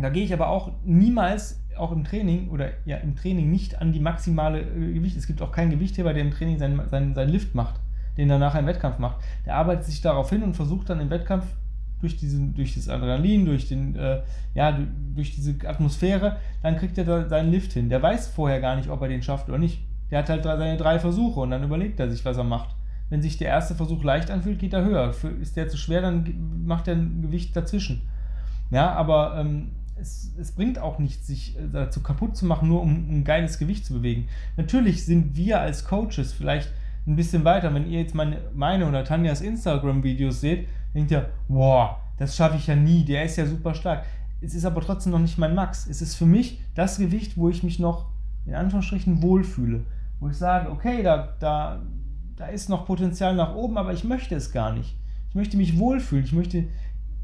da 0.00 0.10
gehe 0.10 0.24
ich 0.24 0.32
aber 0.32 0.48
auch 0.48 0.72
niemals, 0.84 1.60
auch 1.76 1.92
im 1.92 2.04
Training 2.04 2.50
oder 2.50 2.70
ja 2.84 2.98
im 2.98 3.16
Training 3.16 3.50
nicht 3.50 3.80
an 3.80 3.92
die 3.92 4.00
maximale 4.00 4.60
äh, 4.60 4.92
Gewicht. 4.92 5.16
Es 5.16 5.26
gibt 5.26 5.40
auch 5.40 5.52
keinen 5.52 5.70
Gewichtheber, 5.70 6.12
der 6.12 6.22
im 6.22 6.30
Training 6.30 6.58
seinen, 6.58 6.88
seinen, 6.90 7.14
seinen 7.14 7.30
Lift 7.30 7.54
macht, 7.54 7.80
den 8.18 8.28
er 8.28 8.38
nachher 8.38 8.60
im 8.60 8.66
Wettkampf 8.66 8.98
macht. 8.98 9.22
Der 9.46 9.56
arbeitet 9.56 9.84
sich 9.84 10.00
darauf 10.00 10.28
hin 10.30 10.42
und 10.42 10.54
versucht 10.54 10.90
dann 10.90 11.00
im 11.00 11.10
Wettkampf 11.10 11.46
durch, 12.00 12.16
diesen, 12.16 12.54
durch 12.54 12.74
das 12.74 12.88
Adrenalin, 12.88 13.46
durch, 13.46 13.68
den, 13.68 13.94
äh, 13.94 14.22
ja, 14.54 14.76
durch 15.14 15.34
diese 15.34 15.54
Atmosphäre, 15.66 16.38
dann 16.62 16.76
kriegt 16.76 16.98
er 16.98 17.04
da 17.04 17.28
seinen 17.28 17.50
Lift 17.50 17.72
hin. 17.72 17.88
Der 17.88 18.02
weiß 18.02 18.28
vorher 18.28 18.60
gar 18.60 18.76
nicht, 18.76 18.90
ob 18.90 19.00
er 19.02 19.08
den 19.08 19.22
schafft 19.22 19.48
oder 19.48 19.58
nicht. 19.58 19.80
Der 20.12 20.18
hat 20.18 20.28
halt 20.28 20.44
seine 20.44 20.76
drei 20.76 21.00
Versuche 21.00 21.40
und 21.40 21.50
dann 21.50 21.64
überlegt 21.64 21.98
er 21.98 22.10
sich, 22.10 22.22
was 22.24 22.36
er 22.36 22.44
macht. 22.44 22.76
Wenn 23.08 23.22
sich 23.22 23.38
der 23.38 23.48
erste 23.48 23.74
Versuch 23.74 24.04
leicht 24.04 24.30
anfühlt, 24.30 24.58
geht 24.58 24.74
er 24.74 24.84
höher. 24.84 25.12
Ist 25.40 25.56
der 25.56 25.68
zu 25.68 25.78
schwer, 25.78 26.02
dann 26.02 26.62
macht 26.66 26.86
er 26.86 26.96
ein 26.96 27.22
Gewicht 27.22 27.56
dazwischen. 27.56 28.02
Ja, 28.70 28.92
aber 28.92 29.38
ähm, 29.38 29.72
es, 29.98 30.34
es, 30.38 30.52
bringt 30.52 30.78
auch 30.78 30.98
nichts, 30.98 31.26
sich 31.26 31.56
äh, 31.56 31.62
dazu 31.72 32.02
kaputt 32.02 32.36
zu 32.36 32.44
machen, 32.44 32.68
nur 32.68 32.82
um 32.82 32.90
ein 32.90 33.24
geiles 33.24 33.58
Gewicht 33.58 33.86
zu 33.86 33.94
bewegen. 33.94 34.28
Natürlich 34.58 35.06
sind 35.06 35.34
wir 35.34 35.60
als 35.60 35.84
Coaches 35.86 36.34
vielleicht 36.34 36.70
ein 37.06 37.16
bisschen 37.16 37.44
weiter. 37.44 37.72
Wenn 37.72 37.90
ihr 37.90 38.00
jetzt 38.00 38.14
meine, 38.14 38.38
meine 38.54 38.86
oder 38.86 39.04
Tanjas 39.04 39.40
Instagram-Videos 39.40 40.40
seht, 40.42 40.68
denkt 40.94 41.10
ihr, 41.10 41.30
wow, 41.48 41.96
das 42.18 42.36
schaffe 42.36 42.56
ich 42.56 42.66
ja 42.66 42.76
nie, 42.76 43.04
der 43.04 43.24
ist 43.24 43.36
ja 43.36 43.46
super 43.46 43.74
stark. 43.74 44.04
Es 44.42 44.54
ist 44.54 44.64
aber 44.64 44.82
trotzdem 44.82 45.12
noch 45.12 45.20
nicht 45.20 45.38
mein 45.38 45.54
Max. 45.54 45.86
Es 45.86 46.02
ist 46.02 46.16
für 46.16 46.26
mich 46.26 46.60
das 46.74 46.98
Gewicht, 46.98 47.36
wo 47.38 47.48
ich 47.48 47.62
mich 47.62 47.78
noch 47.78 48.06
in 48.44 48.54
Anführungsstrichen 48.54 49.22
wohlfühle. 49.22 49.84
Wo 50.22 50.28
ich 50.28 50.36
sage, 50.36 50.70
okay, 50.70 51.02
da, 51.02 51.34
da, 51.40 51.82
da 52.36 52.46
ist 52.46 52.68
noch 52.68 52.86
Potenzial 52.86 53.34
nach 53.34 53.56
oben, 53.56 53.76
aber 53.76 53.92
ich 53.92 54.04
möchte 54.04 54.36
es 54.36 54.52
gar 54.52 54.72
nicht. 54.72 54.96
Ich 55.28 55.34
möchte 55.34 55.56
mich 55.56 55.80
wohlfühlen. 55.80 56.24
Ich 56.24 56.32
möchte, 56.32 56.68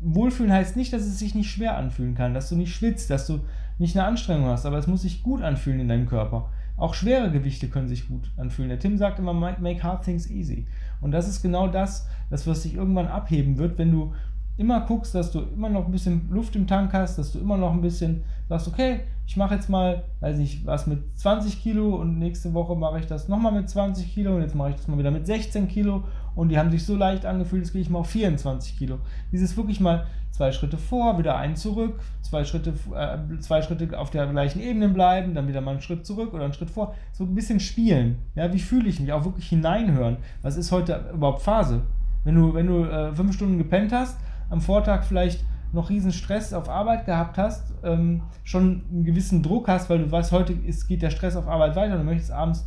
Wohlfühlen 0.01 0.53
heißt 0.53 0.75
nicht, 0.77 0.93
dass 0.93 1.03
es 1.03 1.21
sich 1.21 1.37
nicht 1.37 1.49
schwer 1.49 1.77
anfühlen 1.77 2.17
kann, 2.17 2.35
dass 2.35 2.49
du 2.49 2.57
nicht 2.57 2.75
schwitzt, 2.75 3.09
dass 3.09 3.29
du 3.29 3.39
nicht 3.79 3.97
eine 3.97 4.05
Anstrengung 4.05 4.49
hast, 4.49 4.67
aber 4.67 4.79
es 4.79 4.89
muss 4.89 5.03
sich 5.03 5.23
gut 5.23 5.43
anfühlen 5.43 5.79
in 5.79 5.87
deinem 5.87 6.07
Körper. 6.07 6.51
Auch 6.77 6.93
schwere 6.93 7.31
Gewichte 7.31 7.69
können 7.69 7.87
sich 7.87 8.09
gut 8.09 8.33
anfühlen. 8.37 8.69
Der 8.69 8.81
Tim 8.81 8.99
sagt 8.99 9.21
immer, 9.21 9.33
make 9.33 9.81
hard 9.81 10.05
things 10.05 10.29
easy. 10.29 10.67
Und 11.01 11.13
das 11.13 11.29
ist 11.29 11.41
genau 11.41 11.69
das, 11.69 12.09
das 12.31 12.49
was 12.49 12.65
sich 12.65 12.75
irgendwann 12.75 13.07
abheben 13.07 13.59
wird, 13.59 13.79
wenn 13.79 13.93
du 13.93 14.13
immer 14.57 14.81
guckst, 14.81 15.15
dass 15.15 15.31
du 15.31 15.43
immer 15.43 15.69
noch 15.69 15.87
ein 15.87 15.93
bisschen 15.93 16.29
Luft 16.31 16.57
im 16.57 16.67
Tank 16.67 16.93
hast, 16.95 17.17
dass 17.17 17.31
du 17.31 17.39
immer 17.39 17.59
noch 17.59 17.73
ein 17.73 17.81
bisschen 17.81 18.25
sagst, 18.49 18.67
okay, 18.67 19.03
ich 19.29 19.37
mache 19.37 19.55
jetzt 19.57 19.69
mal, 19.69 20.05
weiß 20.21 20.39
nicht, 20.39 20.65
was 20.65 20.87
mit 20.87 21.01
20 21.19 21.63
Kilo 21.63 21.97
und 21.97 22.19
nächste 22.19 22.55
Woche 22.55 22.75
mache 22.75 22.99
ich 22.99 23.07
das 23.07 23.29
nochmal 23.29 23.53
mit 23.53 23.69
20 23.69 24.15
Kilo 24.15 24.35
und 24.35 24.41
jetzt 24.41 24.55
mache 24.55 24.71
ich 24.71 24.77
das 24.77 24.89
mal 24.89 24.97
wieder 24.97 25.11
mit 25.11 25.27
16 25.27 25.69
Kilo 25.69 26.05
und 26.35 26.49
die 26.49 26.59
haben 26.59 26.71
sich 26.71 26.87
so 26.87 26.97
leicht 26.97 27.27
angefühlt, 27.27 27.63
jetzt 27.63 27.73
gehe 27.75 27.83
ich 27.83 27.91
mal 27.91 27.99
auf 27.99 28.09
24 28.09 28.79
Kilo. 28.79 29.01
Dieses 29.31 29.55
wirklich 29.55 29.81
mal 29.81 30.07
zwei 30.31 30.51
Schritte 30.51 30.79
vor, 30.79 31.19
wieder 31.19 31.37
einen 31.37 31.57
zurück, 31.57 32.01
zwei 32.23 32.45
Schritte, 32.45 32.73
äh, 32.97 33.39
zwei 33.41 33.61
Schritte 33.61 33.99
auf 33.99 34.09
der 34.09 34.27
gleichen 34.29 34.63
Ebene 34.63 34.89
bleiben, 34.89 35.35
dann 35.35 35.47
wieder 35.47 35.61
mal 35.61 35.73
einen 35.73 35.83
Schritt 35.83 36.07
zurück 36.07 36.33
oder 36.33 36.45
einen 36.45 36.55
Schritt 36.55 36.71
vor. 36.71 36.95
So 37.13 37.25
ein 37.25 37.35
bisschen 37.35 37.61
spielen. 37.61 38.17
Ja, 38.35 38.51
wie 38.51 38.59
fühle 38.59 38.89
ich 38.89 38.99
mich? 38.99 39.13
Auch 39.13 39.27
wirklich 39.27 39.51
hineinhören. 39.51 40.17
Was 40.41 40.57
ist 40.57 40.73
heute 40.73 41.05
überhaupt 41.13 41.43
Phase? 41.43 41.83
Wenn 42.25 42.35
du, 42.35 42.55
wenn 42.55 42.67
du 42.67 42.85
äh, 42.85 43.15
fünf 43.15 43.35
Stunden 43.35 43.59
gepennt 43.59 43.93
hast, 43.93 44.19
am 44.49 44.63
Vortag 44.63 45.05
vielleicht 45.05 45.45
noch 45.73 45.91
riesen 45.91 46.13
Stress 46.13 46.53
auf 46.53 46.69
Arbeit 46.69 47.07
gehabt 47.07 47.39
hast, 47.39 47.75
ähm, 47.83 48.23
schon 48.45 48.85
einen 48.91 49.05
gewissen 49.05 49.43
Druck 49.43 49.69
hast, 49.69 49.91
weil 49.91 49.99
du 49.99 50.11
weißt, 50.11 50.33
heute 50.33 50.53
ist, 50.53 50.89
geht 50.89 51.03
der 51.03 51.11
Stress 51.11 51.37
auf 51.37 51.47
Arbeit 51.47 51.77
weiter 51.77 51.93
und 51.95 52.01
du 52.01 52.05
möchtest 52.05 52.31
abends 52.31 52.67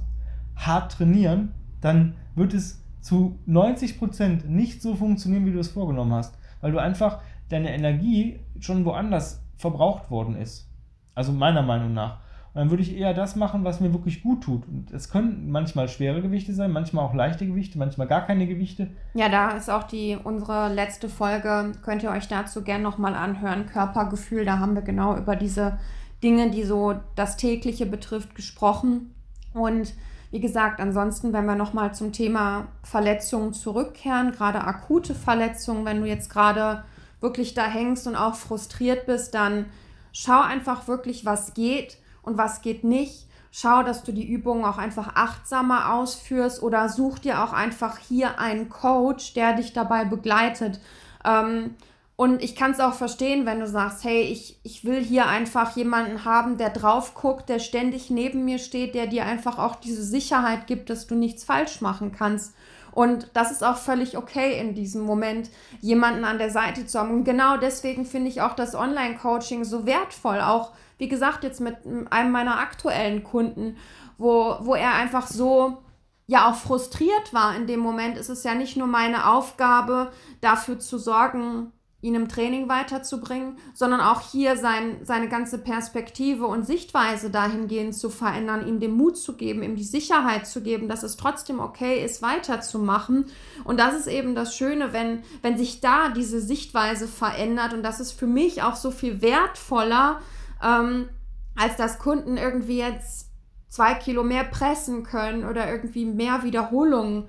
hart 0.55 0.91
trainieren, 0.91 1.53
dann 1.81 2.15
wird 2.35 2.53
es 2.53 2.83
zu 3.01 3.39
90% 3.47 4.47
nicht 4.47 4.81
so 4.81 4.95
funktionieren, 4.95 5.45
wie 5.45 5.51
du 5.51 5.59
es 5.59 5.69
vorgenommen 5.69 6.13
hast, 6.13 6.37
weil 6.61 6.71
du 6.71 6.77
einfach 6.77 7.21
deine 7.49 7.73
Energie 7.73 8.39
schon 8.59 8.85
woanders 8.85 9.43
verbraucht 9.57 10.11
worden 10.11 10.35
ist. 10.35 10.69
Also 11.15 11.31
meiner 11.31 11.61
Meinung 11.61 11.93
nach. 11.93 12.20
Dann 12.53 12.69
würde 12.69 12.83
ich 12.83 12.97
eher 12.97 13.13
das 13.13 13.37
machen, 13.37 13.63
was 13.63 13.79
mir 13.79 13.93
wirklich 13.93 14.23
gut 14.23 14.43
tut. 14.43 14.67
Und 14.67 14.91
es 14.91 15.09
können 15.09 15.49
manchmal 15.51 15.87
schwere 15.87 16.21
Gewichte 16.21 16.53
sein, 16.53 16.71
manchmal 16.71 17.05
auch 17.05 17.13
leichte 17.13 17.47
Gewichte, 17.47 17.77
manchmal 17.77 18.07
gar 18.07 18.25
keine 18.25 18.45
Gewichte. 18.45 18.89
Ja, 19.13 19.29
da 19.29 19.51
ist 19.51 19.69
auch 19.69 19.83
die 19.83 20.17
unsere 20.21 20.73
letzte 20.73 21.07
Folge, 21.07 21.71
könnt 21.81 22.03
ihr 22.03 22.11
euch 22.11 22.27
dazu 22.27 22.63
gerne 22.63 22.83
nochmal 22.83 23.15
anhören, 23.15 23.67
Körpergefühl. 23.67 24.43
Da 24.43 24.59
haben 24.59 24.75
wir 24.75 24.81
genau 24.81 25.15
über 25.15 25.37
diese 25.37 25.79
Dinge, 26.23 26.51
die 26.51 26.63
so 26.63 26.95
das 27.15 27.37
tägliche 27.37 27.85
betrifft, 27.85 28.35
gesprochen. 28.35 29.15
Und 29.53 29.93
wie 30.31 30.41
gesagt, 30.41 30.81
ansonsten, 30.81 31.31
wenn 31.31 31.45
wir 31.45 31.55
nochmal 31.55 31.93
zum 31.93 32.11
Thema 32.11 32.67
Verletzungen 32.83 33.53
zurückkehren, 33.53 34.31
gerade 34.31 34.61
akute 34.61 35.15
Verletzungen, 35.15 35.85
wenn 35.85 36.01
du 36.01 36.07
jetzt 36.07 36.29
gerade 36.29 36.83
wirklich 37.21 37.53
da 37.53 37.65
hängst 37.65 38.07
und 38.07 38.15
auch 38.17 38.35
frustriert 38.35 39.05
bist, 39.05 39.35
dann 39.35 39.65
schau 40.11 40.41
einfach 40.41 40.87
wirklich, 40.87 41.25
was 41.25 41.53
geht 41.53 41.97
und 42.23 42.37
was 42.37 42.61
geht 42.61 42.83
nicht. 42.83 43.27
Schau, 43.51 43.83
dass 43.83 44.03
du 44.03 44.13
die 44.13 44.27
Übungen 44.27 44.63
auch 44.63 44.77
einfach 44.77 45.15
achtsamer 45.15 45.93
ausführst 45.93 46.63
oder 46.63 46.87
such 46.87 47.19
dir 47.19 47.43
auch 47.43 47.51
einfach 47.51 47.97
hier 47.97 48.39
einen 48.39 48.69
Coach, 48.69 49.33
der 49.33 49.53
dich 49.53 49.73
dabei 49.73 50.05
begleitet. 50.05 50.79
Ähm, 51.25 51.75
und 52.15 52.43
ich 52.43 52.55
kann 52.55 52.71
es 52.71 52.79
auch 52.79 52.93
verstehen, 52.93 53.45
wenn 53.45 53.59
du 53.59 53.67
sagst, 53.67 54.03
hey, 54.03 54.21
ich, 54.21 54.59
ich 54.63 54.85
will 54.85 55.03
hier 55.03 55.27
einfach 55.27 55.75
jemanden 55.75 56.23
haben, 56.23 56.57
der 56.57 56.69
drauf 56.69 57.15
guckt, 57.15 57.49
der 57.49 57.57
ständig 57.57 58.11
neben 58.11 58.45
mir 58.45 58.59
steht, 58.59 58.93
der 58.93 59.07
dir 59.07 59.25
einfach 59.25 59.57
auch 59.57 59.75
diese 59.75 60.03
Sicherheit 60.03 60.67
gibt, 60.67 60.89
dass 60.89 61.07
du 61.07 61.15
nichts 61.15 61.43
falsch 61.43 61.81
machen 61.81 62.11
kannst. 62.11 62.53
Und 62.91 63.31
das 63.33 63.51
ist 63.51 63.63
auch 63.63 63.77
völlig 63.77 64.17
okay 64.17 64.59
in 64.59 64.75
diesem 64.75 65.01
Moment, 65.01 65.49
jemanden 65.79 66.23
an 66.23 66.37
der 66.37 66.51
Seite 66.51 66.85
zu 66.85 66.99
haben. 66.99 67.11
Und 67.11 67.23
genau 67.23 67.57
deswegen 67.57 68.05
finde 68.05 68.29
ich 68.29 68.41
auch 68.41 68.53
das 68.53 68.75
Online-Coaching 68.75 69.63
so 69.63 69.85
wertvoll. 69.85 70.41
Auch, 70.41 70.73
wie 71.01 71.07
gesagt, 71.07 71.43
jetzt 71.43 71.61
mit 71.61 71.77
einem 72.11 72.31
meiner 72.31 72.59
aktuellen 72.59 73.23
Kunden, 73.23 73.75
wo, 74.19 74.57
wo 74.59 74.75
er 74.75 74.93
einfach 74.93 75.25
so 75.25 75.79
ja 76.27 76.47
auch 76.47 76.55
frustriert 76.55 77.33
war 77.33 77.55
in 77.55 77.65
dem 77.65 77.79
Moment, 77.79 78.17
ist 78.17 78.29
es 78.29 78.43
ja 78.43 78.53
nicht 78.53 78.77
nur 78.77 78.85
meine 78.85 79.27
Aufgabe, 79.27 80.11
dafür 80.41 80.77
zu 80.77 80.99
sorgen, 80.99 81.71
ihn 82.01 82.13
im 82.13 82.27
Training 82.27 82.69
weiterzubringen, 82.69 83.57
sondern 83.73 83.99
auch 83.99 84.21
hier 84.31 84.57
sein, 84.57 84.99
seine 85.01 85.27
ganze 85.27 85.57
Perspektive 85.57 86.45
und 86.45 86.67
Sichtweise 86.67 87.31
dahingehend 87.31 87.95
zu 87.95 88.11
verändern, 88.11 88.67
ihm 88.67 88.79
den 88.79 88.91
Mut 88.91 89.17
zu 89.17 89.35
geben, 89.35 89.63
ihm 89.63 89.75
die 89.75 89.83
Sicherheit 89.83 90.45
zu 90.45 90.61
geben, 90.61 90.87
dass 90.87 91.01
es 91.01 91.17
trotzdem 91.17 91.59
okay 91.59 92.05
ist, 92.05 92.21
weiterzumachen. 92.21 93.25
Und 93.63 93.79
das 93.79 93.95
ist 93.95 94.07
eben 94.07 94.35
das 94.35 94.55
Schöne, 94.55 94.93
wenn, 94.93 95.23
wenn 95.41 95.57
sich 95.57 95.81
da 95.81 96.09
diese 96.09 96.41
Sichtweise 96.41 97.07
verändert 97.07 97.73
und 97.73 97.81
das 97.81 97.99
ist 97.99 98.11
für 98.11 98.27
mich 98.27 98.61
auch 98.61 98.75
so 98.75 98.91
viel 98.91 99.23
wertvoller, 99.23 100.21
ähm, 100.63 101.09
als 101.55 101.77
dass 101.77 101.99
Kunden 101.99 102.37
irgendwie 102.37 102.79
jetzt 102.79 103.29
zwei 103.67 103.93
Kilo 103.93 104.23
mehr 104.23 104.43
pressen 104.43 105.03
können 105.03 105.45
oder 105.45 105.69
irgendwie 105.69 106.05
mehr 106.05 106.43
Wiederholungen 106.43 107.27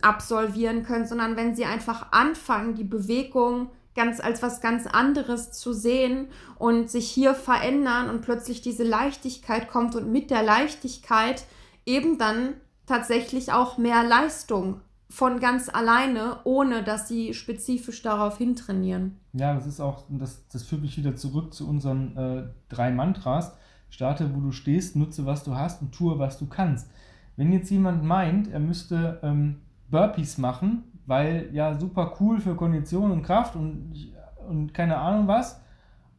absolvieren 0.00 0.84
können, 0.84 1.06
sondern 1.06 1.36
wenn 1.36 1.54
sie 1.54 1.64
einfach 1.64 2.12
anfangen, 2.12 2.74
die 2.74 2.84
Bewegung 2.84 3.70
ganz 3.94 4.20
als 4.20 4.42
was 4.42 4.60
ganz 4.60 4.86
anderes 4.86 5.52
zu 5.52 5.72
sehen 5.72 6.28
und 6.58 6.90
sich 6.90 7.10
hier 7.10 7.34
verändern 7.34 8.10
und 8.10 8.22
plötzlich 8.22 8.60
diese 8.60 8.84
Leichtigkeit 8.84 9.68
kommt 9.68 9.94
und 9.94 10.10
mit 10.10 10.30
der 10.30 10.42
Leichtigkeit 10.42 11.44
eben 11.86 12.18
dann 12.18 12.54
tatsächlich 12.86 13.52
auch 13.52 13.78
mehr 13.78 14.02
Leistung 14.02 14.80
von 15.14 15.38
ganz 15.38 15.68
alleine, 15.68 16.38
ohne 16.42 16.82
dass 16.82 17.06
sie 17.06 17.34
spezifisch 17.34 18.02
darauf 18.02 18.36
hintrainieren. 18.36 19.16
Ja, 19.32 19.54
das 19.54 19.64
ist 19.64 19.78
auch, 19.78 20.06
das, 20.08 20.48
das 20.48 20.64
führt 20.64 20.82
mich 20.82 20.98
wieder 20.98 21.14
zurück 21.14 21.54
zu 21.54 21.68
unseren 21.68 22.16
äh, 22.16 22.42
drei 22.68 22.90
Mantras. 22.90 23.56
Starte, 23.90 24.34
wo 24.34 24.40
du 24.40 24.50
stehst, 24.50 24.96
nutze, 24.96 25.24
was 25.24 25.44
du 25.44 25.54
hast 25.54 25.82
und 25.82 25.92
tue, 25.92 26.18
was 26.18 26.36
du 26.38 26.46
kannst. 26.46 26.90
Wenn 27.36 27.52
jetzt 27.52 27.70
jemand 27.70 28.02
meint, 28.02 28.48
er 28.48 28.58
müsste 28.58 29.20
ähm, 29.22 29.60
Burpees 29.88 30.36
machen, 30.38 30.82
weil 31.06 31.48
ja 31.52 31.78
super 31.78 32.16
cool 32.18 32.40
für 32.40 32.56
Kondition 32.56 33.12
und 33.12 33.22
Kraft 33.22 33.54
und, 33.54 33.94
und 34.48 34.74
keine 34.74 34.96
Ahnung 34.96 35.28
was, 35.28 35.60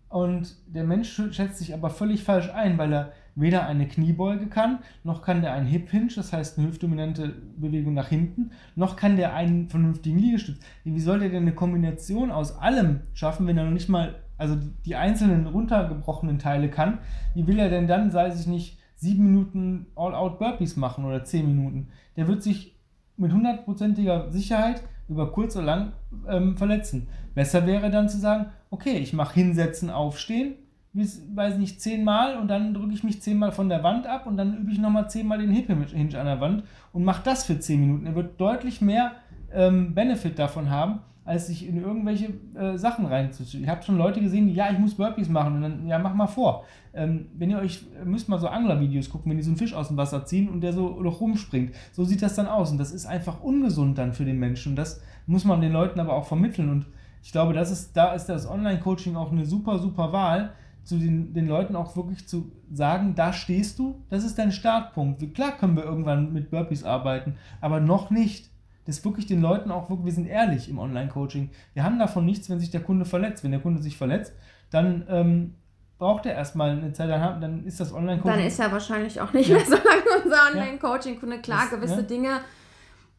und 0.08 0.56
der 0.68 0.86
Mensch 0.86 1.22
schätzt 1.32 1.58
sich 1.58 1.74
aber 1.74 1.90
völlig 1.90 2.24
falsch 2.24 2.50
ein, 2.50 2.78
weil 2.78 2.94
er 2.94 3.12
weder 3.36 3.66
eine 3.68 3.88
Kniebeuge 3.88 4.48
kann, 4.48 4.80
noch 5.04 5.22
kann 5.22 5.42
der 5.42 5.54
einen 5.54 5.68
Hip 5.68 5.90
Hinge, 5.90 6.12
das 6.16 6.32
heißt 6.32 6.58
eine 6.58 6.68
hüftdominante 6.68 7.34
Bewegung 7.58 7.94
nach 7.94 8.08
hinten, 8.08 8.52
noch 8.76 8.96
kann 8.96 9.18
der 9.18 9.34
einen 9.34 9.70
vernünftigen 9.70 10.18
Liegestütz. 10.18 10.60
Wie 10.84 11.00
soll 11.00 11.20
der 11.20 11.30
denn 11.30 11.44
eine 11.44 11.54
Kombination 11.54 12.32
aus 12.32 12.58
allem 12.58 13.02
schaffen, 13.14 13.46
wenn 13.48 13.58
er 13.58 13.66
noch 13.66 13.72
nicht 13.72 13.90
mal 13.90 14.16
also 14.38 14.58
die 14.86 14.96
einzelnen 14.96 15.48
runtergebrochenen 15.48 16.40
Teile 16.40 16.70
kann? 16.70 17.00
Wie 17.34 17.46
will 17.48 17.60
er 17.60 17.70
denn 17.70 17.88
dann, 17.88 18.12
sei 18.12 18.28
es 18.28 18.48
nicht, 18.48 18.80
sieben 18.96 19.26
Minuten 19.26 19.88
All-Out 19.96 20.40
Burpees 20.40 20.78
machen 20.78 21.06
oder 21.06 21.24
zehn 21.24 21.46
Minuten? 21.46 21.90
Der 22.16 22.28
wird 22.28 22.42
sich 22.42 22.78
mit 23.18 23.32
hundertprozentiger 23.32 24.32
Sicherheit 24.32 24.82
über 25.08 25.32
kurz 25.32 25.56
oder 25.56 25.66
lang 25.66 25.94
ähm, 26.28 26.58
verletzen. 26.58 27.08
Besser 27.34 27.68
wäre 27.68 27.92
dann 27.92 28.10
zu 28.10 28.18
sagen, 28.18 28.48
okay, 28.70 28.98
ich 28.98 29.14
mache 29.14 29.36
hinsetzen, 29.36 29.90
aufstehen, 29.90 30.56
bis, 30.96 31.22
weiß 31.36 31.58
nicht, 31.58 31.82
zehnmal 31.82 32.38
und 32.38 32.48
dann 32.48 32.74
drücke 32.74 32.94
ich 32.94 33.04
mich 33.04 33.22
zehnmal 33.22 33.52
von 33.52 33.68
der 33.68 33.84
Wand 33.84 34.08
ab 34.08 34.26
und 34.26 34.38
dann 34.38 34.58
übe 34.58 34.72
ich 34.72 34.80
nochmal 34.80 35.10
zehnmal 35.10 35.38
den 35.38 35.52
Hip 35.52 35.68
Hinge 35.68 36.20
an 36.20 36.26
der 36.26 36.40
Wand 36.40 36.64
und 36.94 37.04
mache 37.04 37.22
das 37.24 37.44
für 37.44 37.60
zehn 37.60 37.82
Minuten. 37.82 38.06
Er 38.06 38.16
wird 38.16 38.40
deutlich 38.40 38.80
mehr 38.80 39.12
ähm, 39.54 39.94
Benefit 39.94 40.40
davon 40.40 40.70
haben, 40.70 41.00
als 41.26 41.48
sich 41.48 41.68
in 41.68 41.82
irgendwelche 41.82 42.34
äh, 42.56 42.78
Sachen 42.78 43.06
reinzuschieben. 43.08 43.66
Ich 43.66 43.70
habe 43.70 43.84
schon 43.84 43.98
Leute 43.98 44.22
gesehen, 44.22 44.48
die, 44.48 44.54
ja, 44.54 44.72
ich 44.72 44.80
muss 44.80 44.96
Burpees 44.96 45.28
machen 45.28 45.56
und 45.56 45.62
dann, 45.64 45.86
ja, 45.86 46.00
mach 46.00 46.14
mal 46.14 46.28
vor. 46.28 46.64
Ähm, 46.94 47.26
wenn 47.36 47.50
ihr 47.50 47.58
euch, 47.58 47.86
müsst 48.06 48.30
mal 48.30 48.40
so 48.40 48.48
Anglervideos 48.48 49.10
gucken, 49.10 49.30
wenn 49.30 49.38
die 49.38 49.44
so 49.44 49.50
einen 49.50 49.58
Fisch 49.58 49.74
aus 49.74 49.90
dem 49.90 49.98
Wasser 49.98 50.26
ziehen 50.26 50.48
und 50.48 50.62
der 50.62 50.72
so 50.72 51.02
noch 51.02 51.20
rumspringt. 51.20 51.76
So 51.92 52.06
sieht 52.06 52.22
das 52.22 52.36
dann 52.36 52.48
aus 52.48 52.72
und 52.72 52.78
das 52.78 52.94
ist 52.94 53.06
einfach 53.06 53.42
ungesund 53.42 53.98
dann 53.98 54.14
für 54.14 54.24
den 54.24 54.40
Menschen 54.40 54.72
und 54.72 54.76
das 54.78 55.02
muss 55.28 55.44
man 55.44 55.60
den 55.60 55.74
Leuten 55.74 56.00
aber 56.00 56.14
auch 56.14 56.26
vermitteln 56.26 56.70
und 56.70 56.86
ich 57.22 57.32
glaube, 57.32 57.54
das 57.54 57.72
ist, 57.72 57.98
da 57.98 58.14
ist 58.14 58.28
das 58.28 58.48
Online-Coaching 58.48 59.16
auch 59.16 59.32
eine 59.32 59.48
super, 59.48 59.80
super 59.80 60.14
Wahl, 60.14 60.52
zu 60.86 60.98
den, 60.98 61.34
den 61.34 61.48
Leuten 61.48 61.76
auch 61.76 61.96
wirklich 61.96 62.28
zu 62.28 62.52
sagen, 62.72 63.16
da 63.16 63.34
stehst 63.34 63.80
du, 63.80 64.04
das 64.10 64.24
ist 64.24 64.38
dein 64.38 64.52
Startpunkt. 64.52 65.34
Klar 65.34 65.58
können 65.58 65.76
wir 65.76 65.84
irgendwann 65.84 66.32
mit 66.32 66.52
Burpees 66.52 66.84
arbeiten, 66.84 67.38
aber 67.60 67.80
noch 67.80 68.12
nicht 68.12 68.50
das 68.86 69.04
wirklich 69.04 69.26
den 69.26 69.42
Leuten 69.42 69.72
auch 69.72 69.90
wirklich, 69.90 70.06
wir 70.06 70.14
sind 70.14 70.28
ehrlich 70.28 70.70
im 70.70 70.78
Online-Coaching. 70.78 71.50
Wir 71.74 71.84
haben 71.84 71.98
davon 71.98 72.26
nichts, 72.26 72.50
wenn 72.50 72.60
sich 72.60 72.70
der 72.70 72.82
Kunde 72.82 73.06
verletzt. 73.06 73.44
Wenn 73.44 73.52
der 73.52 73.60
Kunde 73.60 73.82
sich 73.82 73.98
verletzt, 73.98 74.34
dann 74.70 75.06
ähm, 75.10 75.56
braucht 75.98 76.28
er 76.28 76.34
erstmal 76.34 76.72
eine 76.72 76.94
Zeit, 76.94 77.10
dann, 77.10 77.42
dann 77.42 77.66
ist 77.66 77.80
das 77.80 77.92
Online-Coaching. 77.92 78.38
Dann 78.38 78.48
ist 78.48 78.60
er 78.60 78.72
wahrscheinlich 78.72 79.20
auch 79.22 79.34
nicht 79.34 79.50
ja. 79.50 79.56
mehr 79.56 79.66
so 79.66 79.74
lange 79.74 80.24
unser 80.24 80.38
Online-Coaching-Kunde. 80.52 81.40
Klar, 81.40 81.62
das, 81.62 81.72
gewisse 81.72 82.02
ja. 82.02 82.02
Dinge 82.04 82.42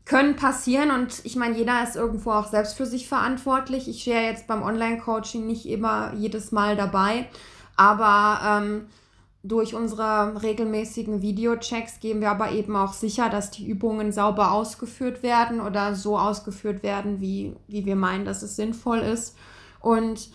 können 0.04 0.36
passieren 0.36 0.92
und 0.92 1.20
ich 1.24 1.34
meine, 1.34 1.56
jeder 1.56 1.82
ist 1.82 1.96
irgendwo 1.96 2.30
auch 2.30 2.46
selbst 2.46 2.76
für 2.76 2.86
sich 2.86 3.08
verantwortlich. 3.08 3.88
Ich 3.88 4.02
stehe 4.02 4.22
jetzt 4.22 4.46
beim 4.46 4.62
Online-Coaching 4.62 5.46
nicht 5.46 5.66
immer 5.66 6.14
jedes 6.14 6.52
Mal 6.52 6.76
dabei, 6.76 7.26
aber 7.76 8.40
ähm, 8.44 8.86
durch 9.42 9.74
unsere 9.74 10.42
regelmäßigen 10.42 11.22
Videochecks 11.22 12.00
geben 12.00 12.20
wir 12.20 12.30
aber 12.30 12.50
eben 12.50 12.74
auch 12.74 12.92
sicher, 12.92 13.28
dass 13.30 13.50
die 13.50 13.68
Übungen 13.68 14.10
sauber 14.10 14.50
ausgeführt 14.50 15.22
werden 15.22 15.60
oder 15.60 15.94
so 15.94 16.18
ausgeführt 16.18 16.82
werden, 16.82 17.20
wie, 17.20 17.54
wie 17.68 17.84
wir 17.84 17.96
meinen, 17.96 18.24
dass 18.24 18.42
es 18.42 18.56
sinnvoll 18.56 18.98
ist. 18.98 19.36
Und 19.80 20.30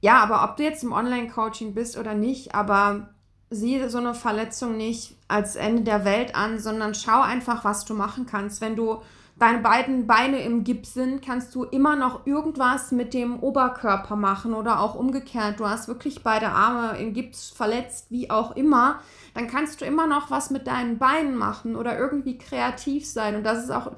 ja, 0.00 0.22
aber 0.22 0.44
ob 0.44 0.56
du 0.56 0.62
jetzt 0.62 0.82
im 0.82 0.92
Online-Coaching 0.92 1.74
bist 1.74 1.98
oder 1.98 2.14
nicht, 2.14 2.54
aber 2.54 3.10
sieh 3.50 3.86
so 3.88 3.98
eine 3.98 4.14
Verletzung 4.14 4.76
nicht 4.76 5.16
als 5.28 5.56
Ende 5.56 5.82
der 5.82 6.04
Welt 6.04 6.34
an, 6.34 6.58
sondern 6.58 6.94
schau 6.94 7.20
einfach, 7.20 7.64
was 7.64 7.84
du 7.84 7.94
machen 7.94 8.26
kannst. 8.26 8.60
Wenn 8.60 8.76
du 8.76 9.02
deine 9.36 9.58
beiden 9.58 10.06
Beine 10.06 10.42
im 10.42 10.62
Gips 10.62 10.94
sind, 10.94 11.20
kannst 11.20 11.54
du 11.54 11.64
immer 11.64 11.96
noch 11.96 12.26
irgendwas 12.26 12.92
mit 12.92 13.14
dem 13.14 13.40
Oberkörper 13.40 14.16
machen 14.16 14.54
oder 14.54 14.80
auch 14.80 14.94
umgekehrt. 14.94 15.58
Du 15.58 15.68
hast 15.68 15.88
wirklich 15.88 16.22
beide 16.22 16.50
Arme 16.50 16.98
im 16.98 17.12
Gips 17.12 17.50
verletzt, 17.50 18.10
wie 18.10 18.30
auch 18.30 18.54
immer. 18.56 19.00
Dann 19.34 19.48
kannst 19.48 19.80
du 19.80 19.84
immer 19.84 20.06
noch 20.06 20.30
was 20.30 20.50
mit 20.50 20.66
deinen 20.66 20.98
Beinen 20.98 21.36
machen 21.36 21.74
oder 21.74 21.98
irgendwie 21.98 22.38
kreativ 22.38 23.06
sein. 23.06 23.34
Und 23.34 23.44
das 23.44 23.64
ist 23.64 23.70
auch 23.70 23.92